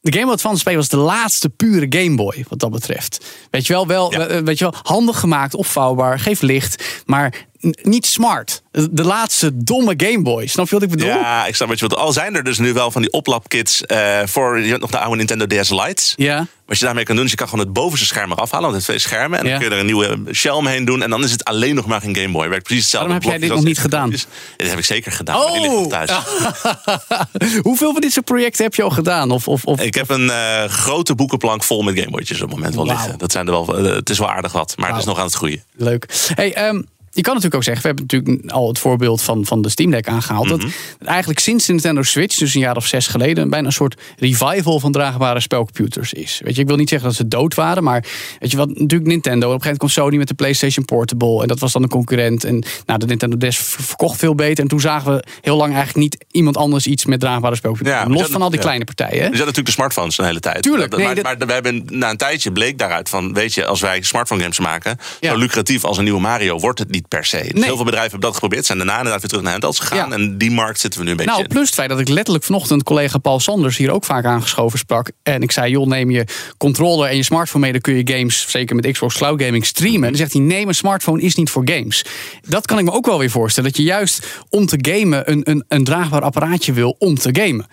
[0.00, 3.24] De Game Boy Advance SP was de laatste pure Game Boy, wat dat betreft.
[3.50, 4.26] Weet je wel, wel, Ja.
[4.26, 7.48] eh, weet je wel handig gemaakt, opvouwbaar, geeft licht, maar
[7.82, 8.62] niet smart.
[8.90, 11.06] De laatste domme Game Boy, snap je wat ik bedoel?
[11.06, 12.00] Ja, ik snap wat je wilt.
[12.00, 14.98] Al zijn er dus nu wel van die oplapkits eh, voor je hebt nog de
[14.98, 16.12] oude Nintendo DS Lites.
[16.16, 16.46] Ja.
[16.66, 18.64] Wat je daarmee kan doen, is je kan gewoon het bovenste scherm eraf halen.
[18.64, 19.38] Want het twee schermen.
[19.38, 19.58] En dan Ja.
[19.58, 21.02] kun je er een nieuwe shell omheen doen.
[21.02, 22.48] En dan is het alleen nog maar geen Game Boy.
[22.48, 23.08] Werkt precies hetzelfde.
[23.08, 24.26] Waarom heb jij dit nog niet is.
[24.56, 25.52] Dit heb ik zeker gedaan.
[25.52, 26.10] die ligt thuis.
[27.62, 29.30] Hoeveel van dit soort projecten heb je al gedaan?
[29.30, 29.80] Of, of, of...
[29.80, 33.18] Ik heb een eh, grote boekenplank vol met Gameboytjes op het moment wel liggen.
[33.18, 35.24] Dat zijn er wel, eh, het is wel aardig wat, maar het is nog aan
[35.24, 35.64] het groeien.
[35.76, 36.30] Leuk.
[36.34, 39.62] Hey, ehm, je kan natuurlijk ook zeggen, we hebben natuurlijk al het voorbeeld van, van
[39.62, 40.46] de Steam Deck aangehaald.
[40.48, 40.58] Mhm.
[40.98, 44.00] Dat eigenlijk sinds de Nintendo Switch, dus een jaar of zes geleden, bijna een soort
[44.16, 46.40] revival van draagbare spelcomputers is.
[46.44, 48.04] Weet je, ik wil niet zeggen dat ze dood waren, maar
[48.38, 49.46] weet je wat, natuurlijk Nintendo.
[49.46, 51.88] Op een gegeven moment kwam Sony met de PlayStation Portable en dat was dan een
[51.88, 52.44] concurrent.
[52.44, 54.62] En nou, de Nintendo DS ver- verkocht veel beter.
[54.64, 58.02] En toen zagen we heel lang eigenlijk niet iemand anders iets met draagbare spelcomputers.
[58.02, 58.64] Ja, Los dat- van al die ja.
[58.64, 59.16] kleine partijen.
[59.18, 60.62] Er zijn natuurlijk de smartphones een hele tijd.
[60.62, 63.66] Tuurlijk, nee, maar, dat- maar we hebben na een tijdje bleek daaruit van, weet je,
[63.66, 65.30] als wij smartphone games maken, Ja.
[65.32, 67.36] zo lucratief als een nieuwe Mario wordt het niet niet per se.
[67.42, 67.64] Dus Nee.
[67.64, 68.66] heel veel bedrijven hebben dat geprobeerd.
[68.66, 70.08] Zijn daarna inderdaad weer terug naar handhelds gegaan.
[70.08, 70.14] Ja.
[70.14, 72.44] En die markt zitten we nu een beetje Nou, plus het feit dat ik letterlijk
[72.44, 75.10] vanochtend collega Paul Sanders hier ook vaak aangeschoven sprak.
[75.22, 76.24] En ik zei, joh, neem je
[76.56, 80.02] controller en je smartphone mee, dan kun je games, zeker met Xbox Cloud Gaming, streamen.
[80.02, 82.04] En dan zegt hij, nee, mijn smartphone is niet voor games.
[82.48, 85.50] Dat kan ik me ook wel weer voorstellen, dat je juist om te gamen een,
[85.50, 87.66] een, een draagbaar apparaatje wil om te gamen.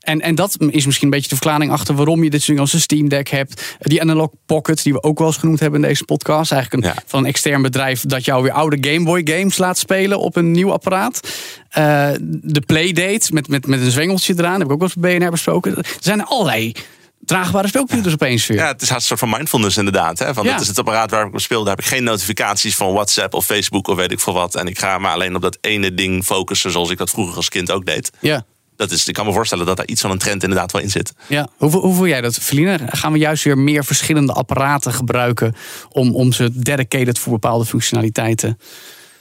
[0.00, 2.72] En, en dat is misschien een beetje de verklaring achter waarom je dit dingen als
[2.72, 3.76] een Steam Deck hebt.
[3.78, 6.52] Die Analog Pocket, die we ook wel eens genoemd hebben in deze podcast.
[6.52, 7.02] Eigenlijk een, Ja.
[7.06, 10.50] van een extern bedrijf dat jou weer oude Game Boy games laat spelen op een
[10.50, 11.20] nieuw apparaat.
[11.68, 15.18] Eh, de Playdate met, met, met een zwengeltje eraan, heb ik ook wel eens bij
[15.18, 15.76] BNR besproken.
[15.76, 16.72] Er zijn allerlei
[17.24, 18.56] draagbare speelcomputers opeens weer.
[18.58, 20.18] Ja, het is een soort van mindfulness inderdaad.
[20.18, 20.34] Hè?
[20.34, 20.60] Van, Ja.
[20.60, 21.64] Is het apparaat waar ik op speel.
[21.64, 24.54] Daar heb ik geen notificaties van WhatsApp of Facebook of weet ik veel wat.
[24.54, 27.48] En ik ga maar alleen op dat ene ding focussen zoals ik dat vroeger als
[27.48, 28.10] kind ook deed.
[28.20, 28.44] ja.
[28.80, 30.90] Dat is, ik kan me voorstellen dat daar iets van een trend inderdaad wel in
[30.90, 31.12] zit.
[31.26, 32.78] Ja, hoe, voel- hoe voel jij dat, Feline?
[32.86, 35.54] Gaan we juist weer meer verschillende apparaten gebruiken
[35.88, 38.58] om, om ze dedicated voor bepaalde functionaliteiten?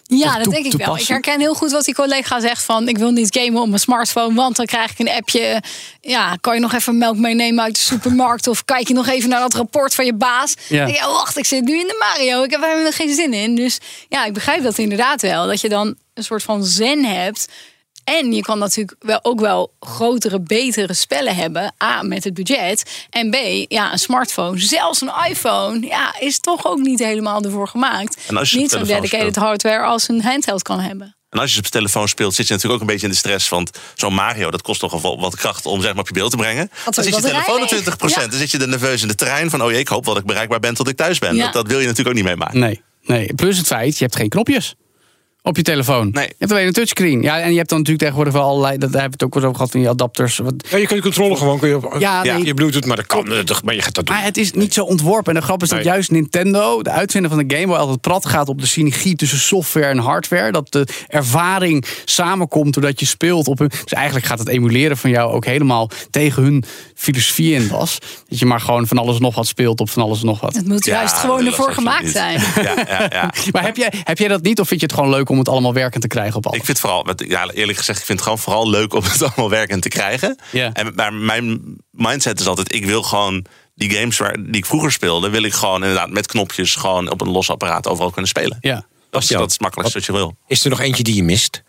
[0.03, 0.97] Ja, dat denk ik wel.
[0.97, 3.79] Ik herken heel goed wat die collega zegt van ik wil niet gamen op mijn
[3.79, 5.63] smartphone, want dan krijg ik een appje.
[6.01, 9.29] Ja, kan je nog even melk meenemen uit de supermarkt of kijk je nog even
[9.29, 10.53] naar dat rapport van je baas?
[10.67, 10.85] Ja.
[10.85, 12.43] Ik, oh, wacht, ik zit nu in de Mario.
[12.43, 13.55] Ik heb er helemaal geen zin in.
[13.55, 15.47] Dus ja, ik begrijp dat inderdaad wel.
[15.47, 17.47] Dat je dan een soort van zen hebt.
[18.09, 21.73] En je kan natuurlijk wel ook wel grotere, betere spellen hebben.
[21.83, 23.05] A, met het budget.
[23.09, 23.35] En B,
[23.67, 28.17] ja, een smartphone, zelfs een iPhone, ja, is toch ook niet helemaal ervoor gemaakt.
[28.27, 29.35] En als je niet zo'n dedicated speelt.
[29.35, 31.15] hardware als een handheld kan hebben.
[31.29, 33.19] En als je op je telefoon speelt, zit je natuurlijk ook een beetje in de
[33.19, 33.49] stress.
[33.49, 36.31] Want zo'n Mario, dat kost toch wel wat kracht om zeg maar, op je beeld
[36.31, 36.71] te brengen.
[36.85, 37.83] Wat Dan zit je telefoon op leeg.
[37.83, 37.85] 20%.
[38.05, 38.27] Ja.
[38.27, 39.63] Dan zit je er nerveus in de trein van...
[39.63, 41.35] oh jee, ik hoop dat ik bereikbaar ben tot ik thuis ben.
[41.35, 41.43] Ja.
[41.43, 42.59] Dat, dat wil je natuurlijk ook niet meemaken.
[42.59, 43.33] Nee, nee.
[43.33, 44.75] Plus het feit, je hebt geen knopjes
[45.43, 46.09] op je telefoon.
[46.11, 46.27] Nee.
[46.27, 47.21] Je hebt alleen een touchscreen.
[47.21, 48.77] Ja, en je hebt dan natuurlijk tegenwoordig wel allerlei...
[48.77, 50.37] Dat, daar hebben we het ook wel over gehad van die adapters.
[50.37, 52.45] Wat, Ja, je kunt je controle gewoon kun je op Ja, nee.
[52.45, 53.31] je Bluetooth, maar dat kan.
[53.33, 54.15] eh, toch, Maar je gaat dat doen.
[54.15, 55.33] Maar het is niet zo ontworpen.
[55.33, 55.87] En de grap is dat Nee.
[55.87, 59.39] juist Nintendo, de uitvinder van de Game Boy, altijd prat gaat op de synergie tussen
[59.39, 60.51] software en hardware.
[60.51, 63.67] Dat de ervaring samenkomt doordat je speelt op hun.
[63.83, 66.63] Dus eigenlijk gaat het emuleren van jou ook helemaal tegen hun
[66.95, 67.97] filosofie in was.
[68.27, 70.39] Dat je maar gewoon van alles en nog wat speelt op van alles en nog
[70.39, 70.55] wat.
[70.55, 72.41] Het moet Ja, juist gewoon ervoor gemaakt zijn.
[72.55, 73.33] Ja, ja, ja.
[73.51, 75.49] Maar heb jij, heb jij dat niet of vind je het gewoon leuk om het
[75.49, 76.57] allemaal werkend te krijgen op alles?
[76.59, 79.03] Ik vind het vooral, met- ja, eerlijk gezegd, ik vind het gewoon vooral leuk om
[79.03, 80.37] het allemaal werkend te krijgen.
[80.51, 80.73] Ja.
[80.73, 81.61] En, maar mijn
[81.91, 85.53] mindset is altijd, ik wil gewoon die games waar, die ik vroeger speelde, wil ik
[85.53, 88.57] gewoon inderdaad met knopjes gewoon op een los apparaat overal kunnen spelen.
[88.61, 88.85] Ja.
[89.09, 90.35] Dat is, dat is het makkelijkste wat je wil.
[90.47, 91.63] Is er nog eentje die je mist?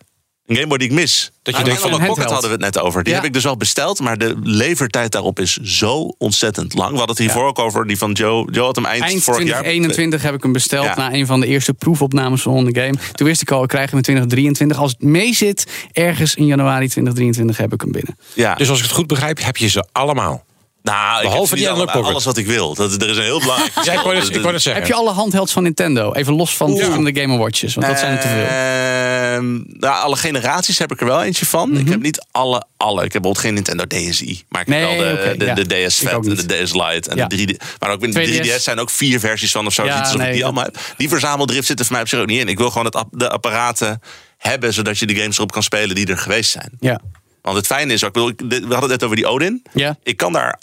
[0.50, 1.30] Een Game Boy die ik mis.
[1.42, 3.02] Dat je Nou, denkt van een Pocket hadden we het net over.
[3.02, 3.18] Die Ja.
[3.18, 6.90] heb ik dus wel besteld, maar de levertijd daarop is zo ontzettend lang.
[6.90, 8.50] We hadden het hiervoor ook over die van Joe.
[8.52, 9.62] Joe had hem eind, Eind vorig jaar.
[9.62, 10.96] 2021 heb ik hem besteld Ja.
[10.96, 12.94] na een van de eerste proefopnames van de game.
[13.12, 14.78] Toen wist ik al, ik krijg hem in 2023.
[14.78, 18.16] Als het mee zit, ergens in januari 2023 heb ik hem binnen.
[18.34, 18.54] Ja.
[18.54, 20.44] Dus als ik het goed begrijp, heb je ze allemaal.
[20.90, 22.05] Nou, ik behalve heb die alle- Pocket.
[22.11, 22.74] alles wat ik wil.
[22.74, 24.72] Dat, er is een heel belangrijk Ja, ik wou ik zeggen.
[24.72, 26.12] Heb je alle handhelds van Nintendo?
[26.12, 28.44] Even los van verschillende Game Watches, want dat zijn er te veel.
[28.44, 31.76] Ehm, nou, alle generaties heb ik er wel eentje van.
[31.76, 33.05] Ik heb niet alle, alle.
[33.05, 34.42] Ik heb bijvoorbeeld geen Nintendo DSi.
[34.48, 34.76] Maar ik Mhm.
[34.76, 35.55] Nee, heb wel de, de, ja.
[35.55, 37.26] de DS Fat en de DS Lite en Ja.
[37.26, 37.62] de 3D.
[37.79, 39.85] Maar ook in de 2DS 3DS zijn ook vier versies van of zo.
[39.85, 40.76] Ja, Ja, alsof nee, ik die allemaal heb.
[40.96, 42.48] Die verzameldrift zit er voor mij op zich ook niet in.
[42.48, 44.00] Ik wil gewoon het, de apparaten
[44.38, 46.70] hebben, zodat je de games erop kan spelen die er geweest zijn.
[46.81, 47.00] Ja.
[47.42, 49.62] Want het fijne is, ook, we hadden het net over die Odin.
[49.72, 49.96] Ja.
[50.03, 50.59] Ik kan daar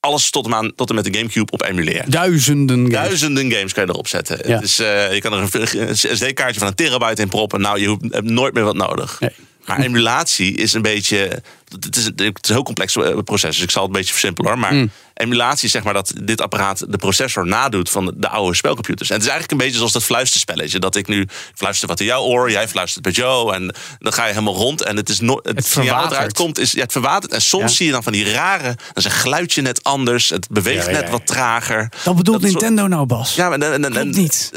[0.00, 2.10] alles tot en, aan, tot en met de Gamecube op emuleren.
[2.10, 2.92] Duizenden games.
[2.92, 4.48] Duizenden games kan je erop zetten.
[4.48, 4.58] Ja.
[4.60, 7.60] Dus eh, je kan er een, een SD-kaartje van een terabyte in proppen.
[7.60, 9.20] Nou, je hebt nooit meer wat nodig.
[9.20, 9.30] Nee.
[9.64, 11.42] Maar emulatie is een beetje.
[11.68, 14.12] Het is, het is een heel complex eh, proces, dus ik zal het een beetje
[14.12, 14.60] versimpelen hoor.
[14.60, 14.90] Maar Mm.
[15.14, 19.08] emulatie is zeg maar dat dit apparaat de processor nadoet van de oude spelcomputers.
[19.08, 20.78] En het is eigenlijk een beetje zoals dat fluisterspelletje.
[20.78, 23.54] Dat ik nu fluister wat in jouw oor, jij fluistert bij Joe.
[23.54, 24.82] En dan ga je helemaal rond.
[24.82, 27.32] En het is no het, Het signaal dat eruit komt, is ja, het verwatert.
[27.32, 27.76] En soms Ja.
[27.76, 28.62] zie je dan van die rare.
[28.62, 30.28] Dan is een geluidje net anders.
[30.30, 31.88] Het beweegt Ja, net wat trager.
[32.04, 33.34] Dat bedoelt Dat soort- Nintendo nou, Bas.
[33.34, 34.50] ja, maar en, en, en, Klopt niet.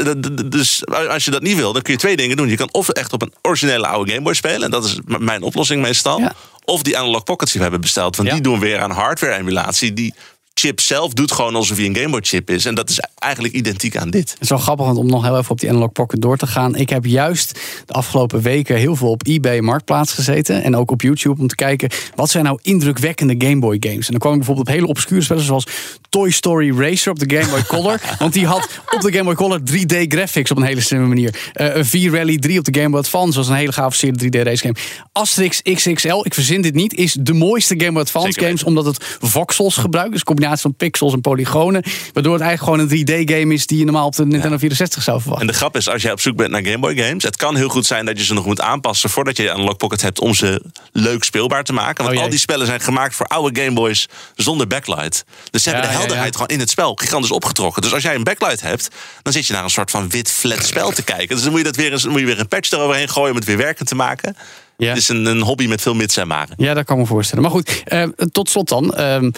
[0.52, 2.50] Dus als je dat niet wil, dan kun je twee dingen doen.
[2.50, 4.64] Je kan of echt op een originele oude Game Boy spelen.
[4.64, 6.32] En dat is mijn oplossing meestal.
[6.70, 8.16] Of die analog pockets die we hebben besteld.
[8.16, 8.34] Want Ja.
[8.34, 9.94] die doen weer aan hardware emulatie.
[9.94, 10.14] Die
[10.60, 12.66] chip zelf doet gewoon alsof hij een Game Boy chip is.
[12.66, 14.32] En dat is eigenlijk identiek aan dit.
[14.32, 16.48] Het is wel grappig, want om nog heel even op die Analog Pocket door te
[16.48, 16.76] gaan.
[16.76, 20.64] Ik heb juist de afgelopen weken heel veel op eBay Marktplaats gezeten.
[20.64, 24.06] En ook op YouTube om te kijken, wat zijn nou indrukwekkende Game Boy games?
[24.06, 25.68] En dan kwam ik bijvoorbeeld op hele obscure spellen zoals
[26.10, 28.02] Toy Story Racer op de Game Boy Color.
[28.20, 31.52] want die had op de Game Boy Color 3D graphics op een hele slimme manier.
[31.54, 34.76] Een V-Rally 3 op de Game Boy Advance was een hele geavanceerde 3D race game.
[35.12, 38.64] Asterix XXL, ik verzin dit niet, is de mooiste Game Boy Advance games.
[38.64, 41.84] Omdat het voxels gebruikt, dus combinatie combinatie van pixels en polygonen.
[42.14, 45.22] Waardoor het eigenlijk gewoon een 3D-game is die je normaal op de Nintendo 64 zou
[45.22, 45.48] verwachten.
[45.48, 47.56] En de grap is, als jij op zoek bent naar Game Boy games, het kan
[47.56, 50.34] heel goed zijn dat je ze nog moet aanpassen voordat je een Lockpocket hebt om
[50.34, 52.04] ze leuk speelbaar te maken.
[52.04, 55.26] Want Oh al die spellen zijn gemaakt voor oude Game Boys zonder backlight.
[55.52, 57.82] Dus ze hebben de helderheid gewoon in het spel gigantisch opgetrokken.
[57.82, 58.90] Dus als jij een backlight hebt,
[59.22, 61.36] dan zit je naar een soort van wit flat spel te kijken.
[61.36, 63.36] Dus dan moet je, dat weer eens, moet je weer een patch eroverheen gooien om
[63.36, 64.36] het weer werkend te maken.
[64.80, 64.88] Ja.
[64.88, 66.54] Het is een, een hobby met veel mits en maren.
[66.58, 67.44] Ja, dat kan ik me voorstellen.
[67.44, 68.96] Maar goed, eh, tot slot dan.
[68.96, 69.32] Ehm,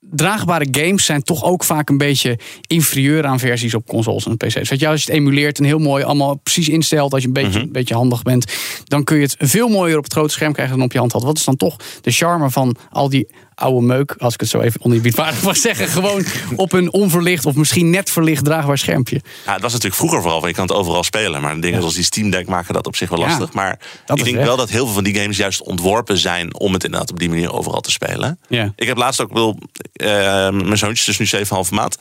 [0.00, 4.68] draagbare games zijn toch ook vaak een beetje inferieur aan versies op consoles en PC's.
[4.68, 7.34] Weet je, als je het emuleert en heel mooi allemaal precies instelt, als je een
[7.34, 7.60] beetje, Mhm.
[7.66, 8.52] een beetje handig bent,
[8.84, 11.12] dan kun je het veel mooier op het grote scherm krijgen dan op je hand
[11.12, 11.22] had.
[11.22, 13.26] Wat is dan toch de charme van al die
[13.60, 16.24] oude meuk, als ik het zo even oneerbiedwaardig mag zeggen, gewoon
[16.56, 19.20] op een onverlicht of misschien net verlicht draagbaar schermpje.
[19.46, 21.40] Ja, het was natuurlijk vroeger vooral, want je kan het overal spelen.
[21.40, 23.52] Maar dingen zoals die Steam Deck maken dat op zich wel Ja, lastig.
[23.52, 24.46] maar dat ik denk weg.
[24.46, 27.28] wel dat heel veel van die games juist ontworpen zijn om het inderdaad op die
[27.28, 28.38] manier overal te spelen.
[28.48, 28.72] Ja.
[28.76, 29.58] Ik heb laatst ook wel,
[29.92, 30.08] eh,
[30.50, 31.96] mijn zoontje is dus nu 7,5 maand.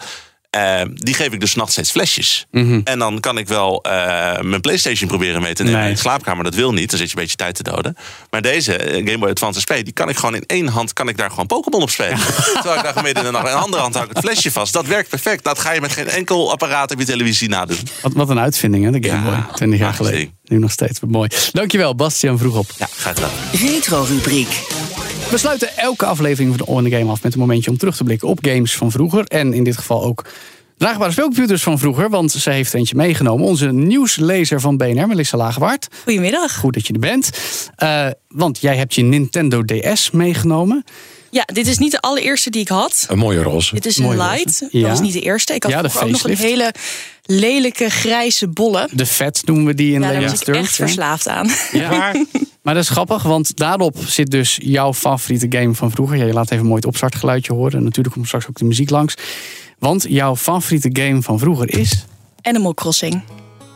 [0.50, 2.46] Eh, die geef ik dus nachts steeds flesjes.
[2.84, 3.92] En dan kan ik wel eh,
[4.42, 5.80] mijn PlayStation proberen mee te nemen Mhm.
[5.80, 5.90] Nee.
[5.90, 6.44] in de slaapkamer.
[6.44, 7.96] Dat wil niet, dan zit je een beetje tijd te doden.
[8.30, 11.08] Maar deze eh, Game Boy Advance SP, die kan ik gewoon in één hand kan
[11.08, 12.18] ik daar gewoon Pokémon op spelen.
[12.54, 14.52] Terwijl ik daar midden in de nacht in de andere hand hou ik het flesje
[14.52, 14.74] vast.
[14.74, 15.44] Dat werkt perfect.
[15.44, 17.78] Dat ga je met geen enkel apparaat op je televisie nadoen.
[18.02, 19.56] Wat, wat een uitvinding, hè, de Game Ja, Boy.
[19.56, 20.38] 20 jaar geleden.
[20.44, 21.00] Nu nog steeds.
[21.08, 21.30] Mooi.
[21.52, 22.70] Dankjewel, Bastiaan Vroegop.
[22.78, 23.30] Ja, ga het wel.
[23.52, 24.62] Retro-rubriek.
[25.30, 27.78] We sluiten elke aflevering van de All in the Game af met een momentje om
[27.78, 29.24] terug te blikken op games van vroeger.
[29.24, 30.26] En in dit geval ook
[30.78, 33.46] draagbare speelcomputers van vroeger, want ze heeft eentje meegenomen.
[33.46, 35.88] Onze nieuwslezer van BNR, Melissa Lagewaard.
[36.04, 36.56] Goedemiddag.
[36.56, 37.30] Goed dat je er bent.
[37.76, 40.84] Eh, want jij hebt je Nintendo DS meegenomen.
[41.32, 43.06] Ja, dit is niet de allereerste die ik had.
[43.10, 43.74] Een mooie roze.
[43.74, 44.44] Dit is een Mooie light.
[44.46, 44.60] roze.
[44.60, 44.88] Dat Ja.
[44.88, 45.54] was niet de eerste.
[45.54, 46.74] Ik had Ja, de vroeger ook nog een hele
[47.26, 48.90] lelijke grijze bolle.
[48.92, 51.50] De Fat noemen we die in Ja, daar was ik echt verslaafd aan.
[51.72, 52.12] Ja.
[52.62, 56.18] Maar dat is grappig, want daarop zit dus jouw favoriete game van vroeger.
[56.18, 57.74] Ja, je laat even mooi het opstartgeluidje horen.
[57.78, 59.14] En natuurlijk komt straks ook de muziek langs.
[59.80, 62.06] Want jouw favoriete game van vroeger is
[62.42, 63.22] Animal Crossing.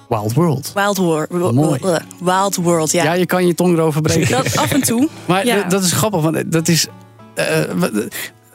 [0.10, 0.72] Wild World.
[0.74, 1.54] Wild World.
[1.54, 1.80] Mooi.
[2.20, 3.04] Wild World, ja.
[3.04, 4.30] Ja, je kan je tong erover breken.
[4.32, 5.08] Dat af en toe.
[5.26, 5.64] Maar ja.
[5.64, 6.88] dat is grappig, want dat is.
[7.34, 7.92] Eh, wat-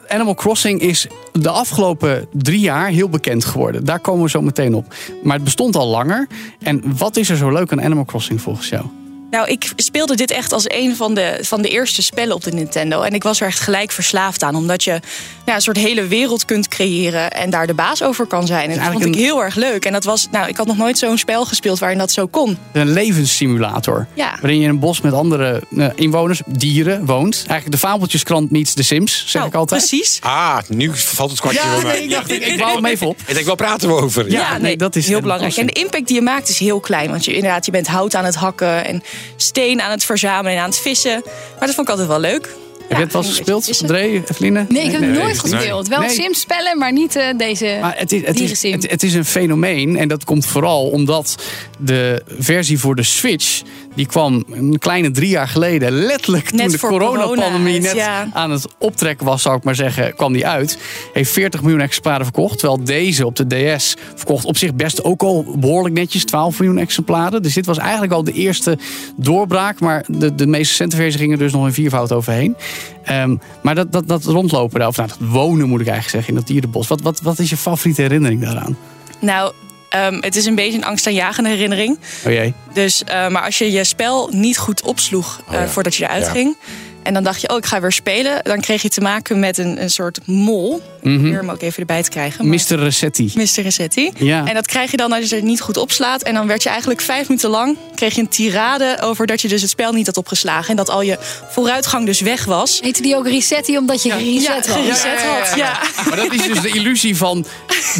[0.07, 3.85] Animal Crossing is de afgelopen drie jaar heel bekend geworden.
[3.85, 4.93] Daar komen we zo meteen op.
[5.23, 6.27] Maar het bestond al langer.
[6.59, 8.85] En wat is er zo leuk aan Animal Crossing volgens jou?
[9.29, 12.51] Nou, ik speelde dit echt als een van de, van de eerste spellen op de
[12.51, 13.01] Nintendo.
[13.01, 14.55] En ik was er echt gelijk verslaafd aan.
[14.55, 14.99] Omdat je
[15.45, 18.61] ja, een soort hele wereld kunt creëren en daar de baas over kan zijn.
[18.61, 19.85] En dat vond eigenlijk ik heel erg leuk.
[19.85, 22.57] En dat was, nou, ik had nog nooit zo'n spel gespeeld waarin dat zo kon.
[22.71, 24.07] Een levenssimulator.
[24.13, 24.37] Ja.
[24.41, 27.35] Waarin je in een bos met andere eh, inwoners, dieren, woont.
[27.35, 29.87] Eigenlijk de fabeltjeskrant meets de Sims, zeg Nou, ik altijd.
[29.87, 30.19] Precies.
[30.21, 33.17] Ah, nu valt het kwartje Ja, nee, ik dacht, ik, ik wou hem even op.
[33.27, 34.31] Ik denk, waar praten we over?
[34.31, 35.55] Ja, nee, dat is heel belangrijk.
[35.55, 37.09] En de impact die je maakt is heel klein.
[37.09, 39.03] Want je, inderdaad, je bent hout aan het hakken en
[39.35, 41.21] steen aan het verzamelen en aan het vissen.
[41.57, 42.49] Maar dat vond ik altijd wel leuk.
[42.89, 44.65] Heb je het wel gespeeld, André, Eveline?
[44.69, 45.19] Nee, ik heb het nee.
[45.19, 45.87] nooit gespeeld.
[45.87, 46.09] Wel Nee.
[46.09, 50.07] Sims-spellen, maar niet eh, deze Maar het is, het, is, het is een fenomeen en
[50.07, 51.35] dat komt vooral omdat
[51.77, 53.61] de versie voor de Switch...
[53.99, 58.27] die kwam een kleine drie jaar geleden, letterlijk Net toen de coronapandemie corona net ja.
[58.33, 60.77] aan het optrekken was, zou ik maar zeggen, kwam die uit.
[61.13, 65.21] Heeft 40 miljoen exemplaren verkocht, terwijl deze op de DS verkocht op zich best ook
[65.21, 67.41] al behoorlijk netjes 12 miljoen exemplaren.
[67.41, 68.77] Dus dit was eigenlijk al de eerste
[69.15, 72.55] doorbraak, maar de, de meest recente versie ging er dus nog een viervoud overheen.
[73.03, 76.33] Ehm, maar dat, dat, dat rondlopen daar, of nou, dat wonen moet ik eigenlijk zeggen,
[76.33, 76.87] in dat dierenbos.
[76.87, 78.77] Wat, wat, wat is je favoriete herinnering daaraan?
[79.19, 79.53] Nou,
[79.89, 81.97] ehm, het is een beetje een angstaanjagende herinnering.
[82.25, 82.53] Oh jee.
[82.73, 85.67] Dus, eh, maar als je je spel niet goed opsloeg eh, ja.
[85.67, 86.55] voordat je eruit ging.
[87.03, 88.43] En dan dacht je, oh, ik ga weer spelen.
[88.43, 90.81] Dan kreeg je te maken met een, een soort mol.
[91.01, 92.47] Ik probeer hem ook even erbij te krijgen.
[92.47, 92.79] maar- Mr.
[92.79, 93.31] Resetti.
[93.35, 93.61] Mr.
[93.61, 94.11] Resetti.
[94.17, 94.45] Ja.
[94.45, 96.21] En dat krijg je dan als je het niet goed opslaat.
[96.23, 97.77] En dan werd je eigenlijk vijf minuten lang...
[97.95, 100.69] kreeg je een tirade over dat je dus het spel niet had opgeslagen.
[100.69, 101.17] En dat al je
[101.49, 102.79] vooruitgang dus weg was.
[102.81, 104.81] Heette die ook Resetti omdat je gereset ja, was?
[104.81, 105.55] gereset had.
[105.57, 105.79] Ja.
[106.07, 107.45] Maar dat is dus de illusie van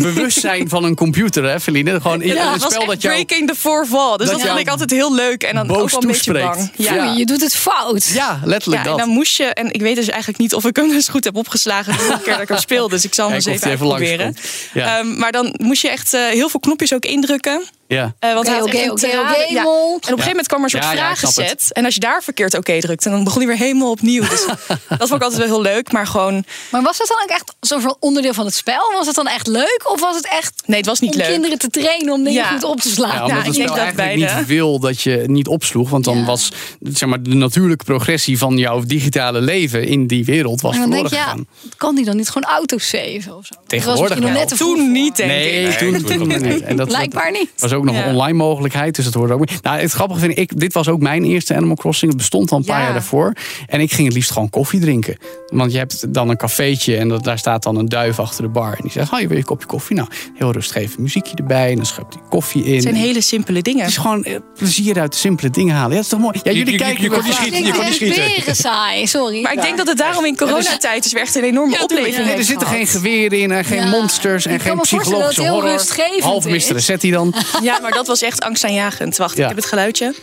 [0.01, 2.01] bewustzijn van een computer, hè, Feline?
[2.01, 3.13] Gewoon Ja, een het spel dat jou...
[3.15, 4.17] breaking the fourth wall.
[4.17, 5.43] Dus dat dat, vond ik altijd heel leuk.
[5.43, 6.71] En dan boos ook wel een beetje bang.
[6.75, 6.93] Ja.
[6.93, 7.13] Ja.
[7.13, 8.05] Je doet het fout.
[8.13, 10.75] Ja, letterlijk Ja, en dan moest je, en ik weet dus eigenlijk niet of ik
[10.75, 12.89] hem dus goed heb opgeslagen de keer dat ik hem speel.
[12.89, 14.35] Dus ik zal hem eens even even.
[14.73, 14.97] Ja.
[14.97, 17.63] Ehm, maar dan moest je echt eh, heel veel knopjes ook indrukken.
[17.97, 18.13] Ja.
[18.19, 18.85] Eh, want oké, Ja.
[18.85, 21.73] En op een gegeven moment kwam er een soort Ja, vragenset.
[21.73, 24.21] En als je daar verkeerd oké drukte, dan begon hij weer helemaal opnieuw.
[24.29, 24.45] Dus
[24.97, 25.91] dat vond ik altijd wel heel leuk.
[25.91, 28.91] Maar gewoon, Maar was dat dan ook echt zo'n onderdeel van het spel?
[28.97, 29.81] Was het dan echt leuk?
[29.83, 31.27] Of was het echt nee, het was niet om leuk.
[31.29, 32.49] kinderen te trainen om dingen Ja.
[32.49, 33.15] goed op te slaan?
[33.15, 35.89] Ja, omdat ik het denk spel dat eigenlijk niet wil dat je niet opsloeg.
[35.89, 36.25] Want dan Ja.
[36.25, 36.51] was
[36.91, 40.89] zeg maar, de natuurlijke progressie van jouw digitale leven in die wereld was En dan
[40.91, 41.73] verloren denk je, ja, gegaan.
[41.77, 43.55] kan die dan niet gewoon autosaven of zo?
[43.67, 45.77] Tegenwoordig was nog net Toen niet, denk Nee, ik.
[45.77, 46.61] toen, toen niet.
[46.61, 47.49] En dat Blijkbaar niet.
[47.79, 48.03] Ook nog Ja.
[48.05, 49.45] een online mogelijkheid, dus dat hoort ook.
[49.61, 52.11] Nou, het grappige vind ik, dit was ook mijn eerste Animal Crossing.
[52.11, 52.83] Het bestond al een paar Ja.
[52.83, 53.33] jaar daarvoor.
[53.67, 55.17] En ik ging het liefst gewoon koffie drinken.
[55.47, 58.49] Want je hebt dan een cafeetje en dat, daar staat dan een duif achter de
[58.49, 58.71] bar.
[58.73, 59.95] En die zegt, oh, je wil je een kopje koffie?
[59.95, 62.73] Nou, heel rustig even muziekje erbij en dan schuipt die koffie in.
[62.73, 63.81] Het zijn hele simpele dingen.
[63.81, 65.89] Het is gewoon eh, plezier uit de simpele dingen halen.
[65.89, 66.39] Ja, dat is toch mooi?
[66.43, 68.23] Ja, jullie je- je- kijken je kon niet schieten, je kon niet schieten.
[68.35, 69.41] Beren saai, sorry.
[69.41, 72.35] Maar ik denk dat het daarom in coronatijd dus weer echt een enorme opleving Nee,
[72.35, 73.89] er zitten geen geweren in en geen Ja.
[73.89, 75.69] monsters en geen psychologische horror.
[75.71, 76.67] rustgevend Half is.
[76.67, 76.73] Mr.
[76.73, 77.33] Resetti dan.
[77.69, 79.17] Ja, maar dat was echt angstaanjagend.
[79.17, 79.41] Wacht, Ja.
[79.41, 80.13] ik heb het geluidje.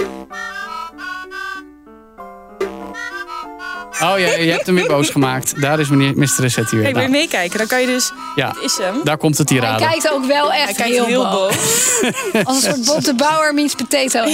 [4.03, 5.61] Oh ja, je hebt hem weer boos gemaakt.
[5.61, 6.29] Daar is meneer Mr.
[6.37, 6.85] Resetti weer.
[6.85, 7.59] Kijk, wil je Nou, meekijken?
[7.59, 8.13] Dan kan je dus...
[8.35, 8.51] Ja.
[8.53, 9.01] Dit is hem.
[9.05, 9.85] daar komt het Hij tirade.
[9.85, 11.57] kijkt ook wel echt Hij kijkt heel, heel boos.
[12.33, 12.45] boos.
[12.45, 14.25] Als een soort Bob de Bauer meets potato.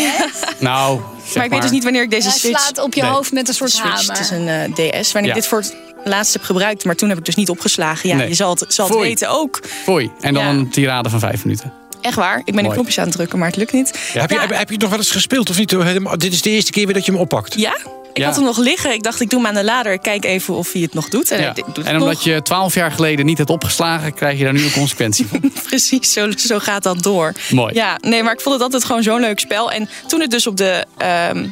[0.58, 2.60] Nou, zeg Maar ik weet dus niet wanneer ik deze Hij switch...
[2.60, 3.10] slaat op je Nee.
[3.10, 4.08] hoofd met een soort Switch, hamer.
[4.12, 5.36] het is een eh, DS, wanneer Ja.
[5.36, 6.84] ik dit voor het laatst heb gebruikt.
[6.84, 8.08] Maar toen heb ik dus niet opgeslagen.
[8.08, 8.28] Ja, Nee.
[8.28, 9.08] je zal het, zal het Foei.
[9.08, 9.60] weten ook.
[9.84, 10.10] Foei.
[10.20, 10.50] En dan Ja.
[10.50, 11.72] een tirade van vijf minuten.
[12.02, 12.38] Echt waar.
[12.38, 12.74] Ik ben de Mooi.
[12.74, 13.88] knopjes aan het drukken, maar het lukt niet.
[14.12, 15.70] Heb, je, heb, heb je het nog wel eens gespeeld of niet?
[15.70, 17.54] Helemaal- Dit is de eerste keer weer dat je hem oppakt.
[17.60, 17.76] Ja?
[18.12, 18.24] Ik Ja.
[18.26, 18.92] had hem nog liggen.
[18.92, 19.92] Ik dacht, ik doe hem aan de lader.
[19.92, 21.30] Ik kijk even of hij het nog doet.
[21.30, 21.44] En, Ja.
[21.52, 22.22] hij doet het En omdat nog.
[22.22, 25.52] je twaalf jaar geleden niet hebt opgeslagen, krijg je daar nu een consequentie van.
[25.68, 27.32] Precies, zo, zo gaat dat door.
[27.50, 27.74] Mooi.
[27.74, 29.70] Ja, nee, maar ik vond het altijd gewoon zo'n leuk spel.
[29.72, 31.46] En toen het dus op de, ehm,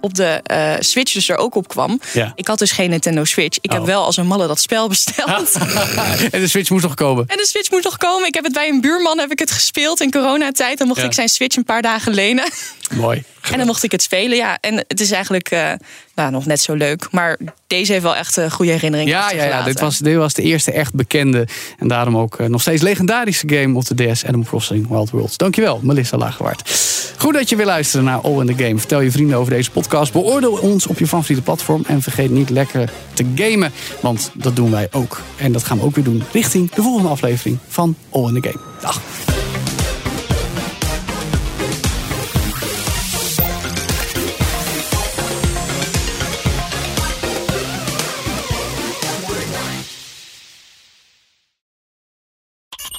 [0.00, 2.00] op de eh, Switch dus er ook op kwam.
[2.12, 2.32] Ja.
[2.34, 3.58] Ik had dus geen Nintendo Switch.
[3.60, 3.86] Ik heb Oh.
[3.86, 5.52] wel als een malle dat spel besteld.
[6.30, 7.24] en de Switch moest nog komen.
[7.26, 8.26] En de Switch moet nog komen.
[8.26, 10.78] Ik heb het bij een buurman heb ik het gespeeld in coronatijd.
[10.78, 11.06] Dan mocht Ja.
[11.06, 12.44] ik zijn Switch een paar dagen lenen.
[12.94, 13.22] Mooi.
[13.50, 14.36] En dan mocht ik het spelen.
[14.36, 15.72] Ja, en het is eigenlijk eh,
[16.14, 17.08] nou, nog net zo leuk.
[17.10, 19.10] Maar deze heeft wel echt een goede herinnering.
[19.10, 21.46] Ja, ja, ja dit, was, dit was de eerste echt bekende
[21.78, 25.36] en daarom ook eh, nog steeds legendarische game op de DS Animal Crossing Wild Worlds.
[25.36, 26.70] Dankjewel, Melissa Lagerwaard.
[27.16, 28.78] Goed dat je weer luistert naar All in the Game.
[28.78, 30.12] Vertel je vrienden over deze podcast.
[30.12, 31.84] Beoordeel ons op je favoriete platform.
[31.86, 35.20] En vergeet niet lekker te gamen, want dat doen wij ook.
[35.36, 38.48] En dat gaan we ook weer doen richting de volgende aflevering van All in the
[38.48, 38.60] Game.
[38.80, 39.00] Dag.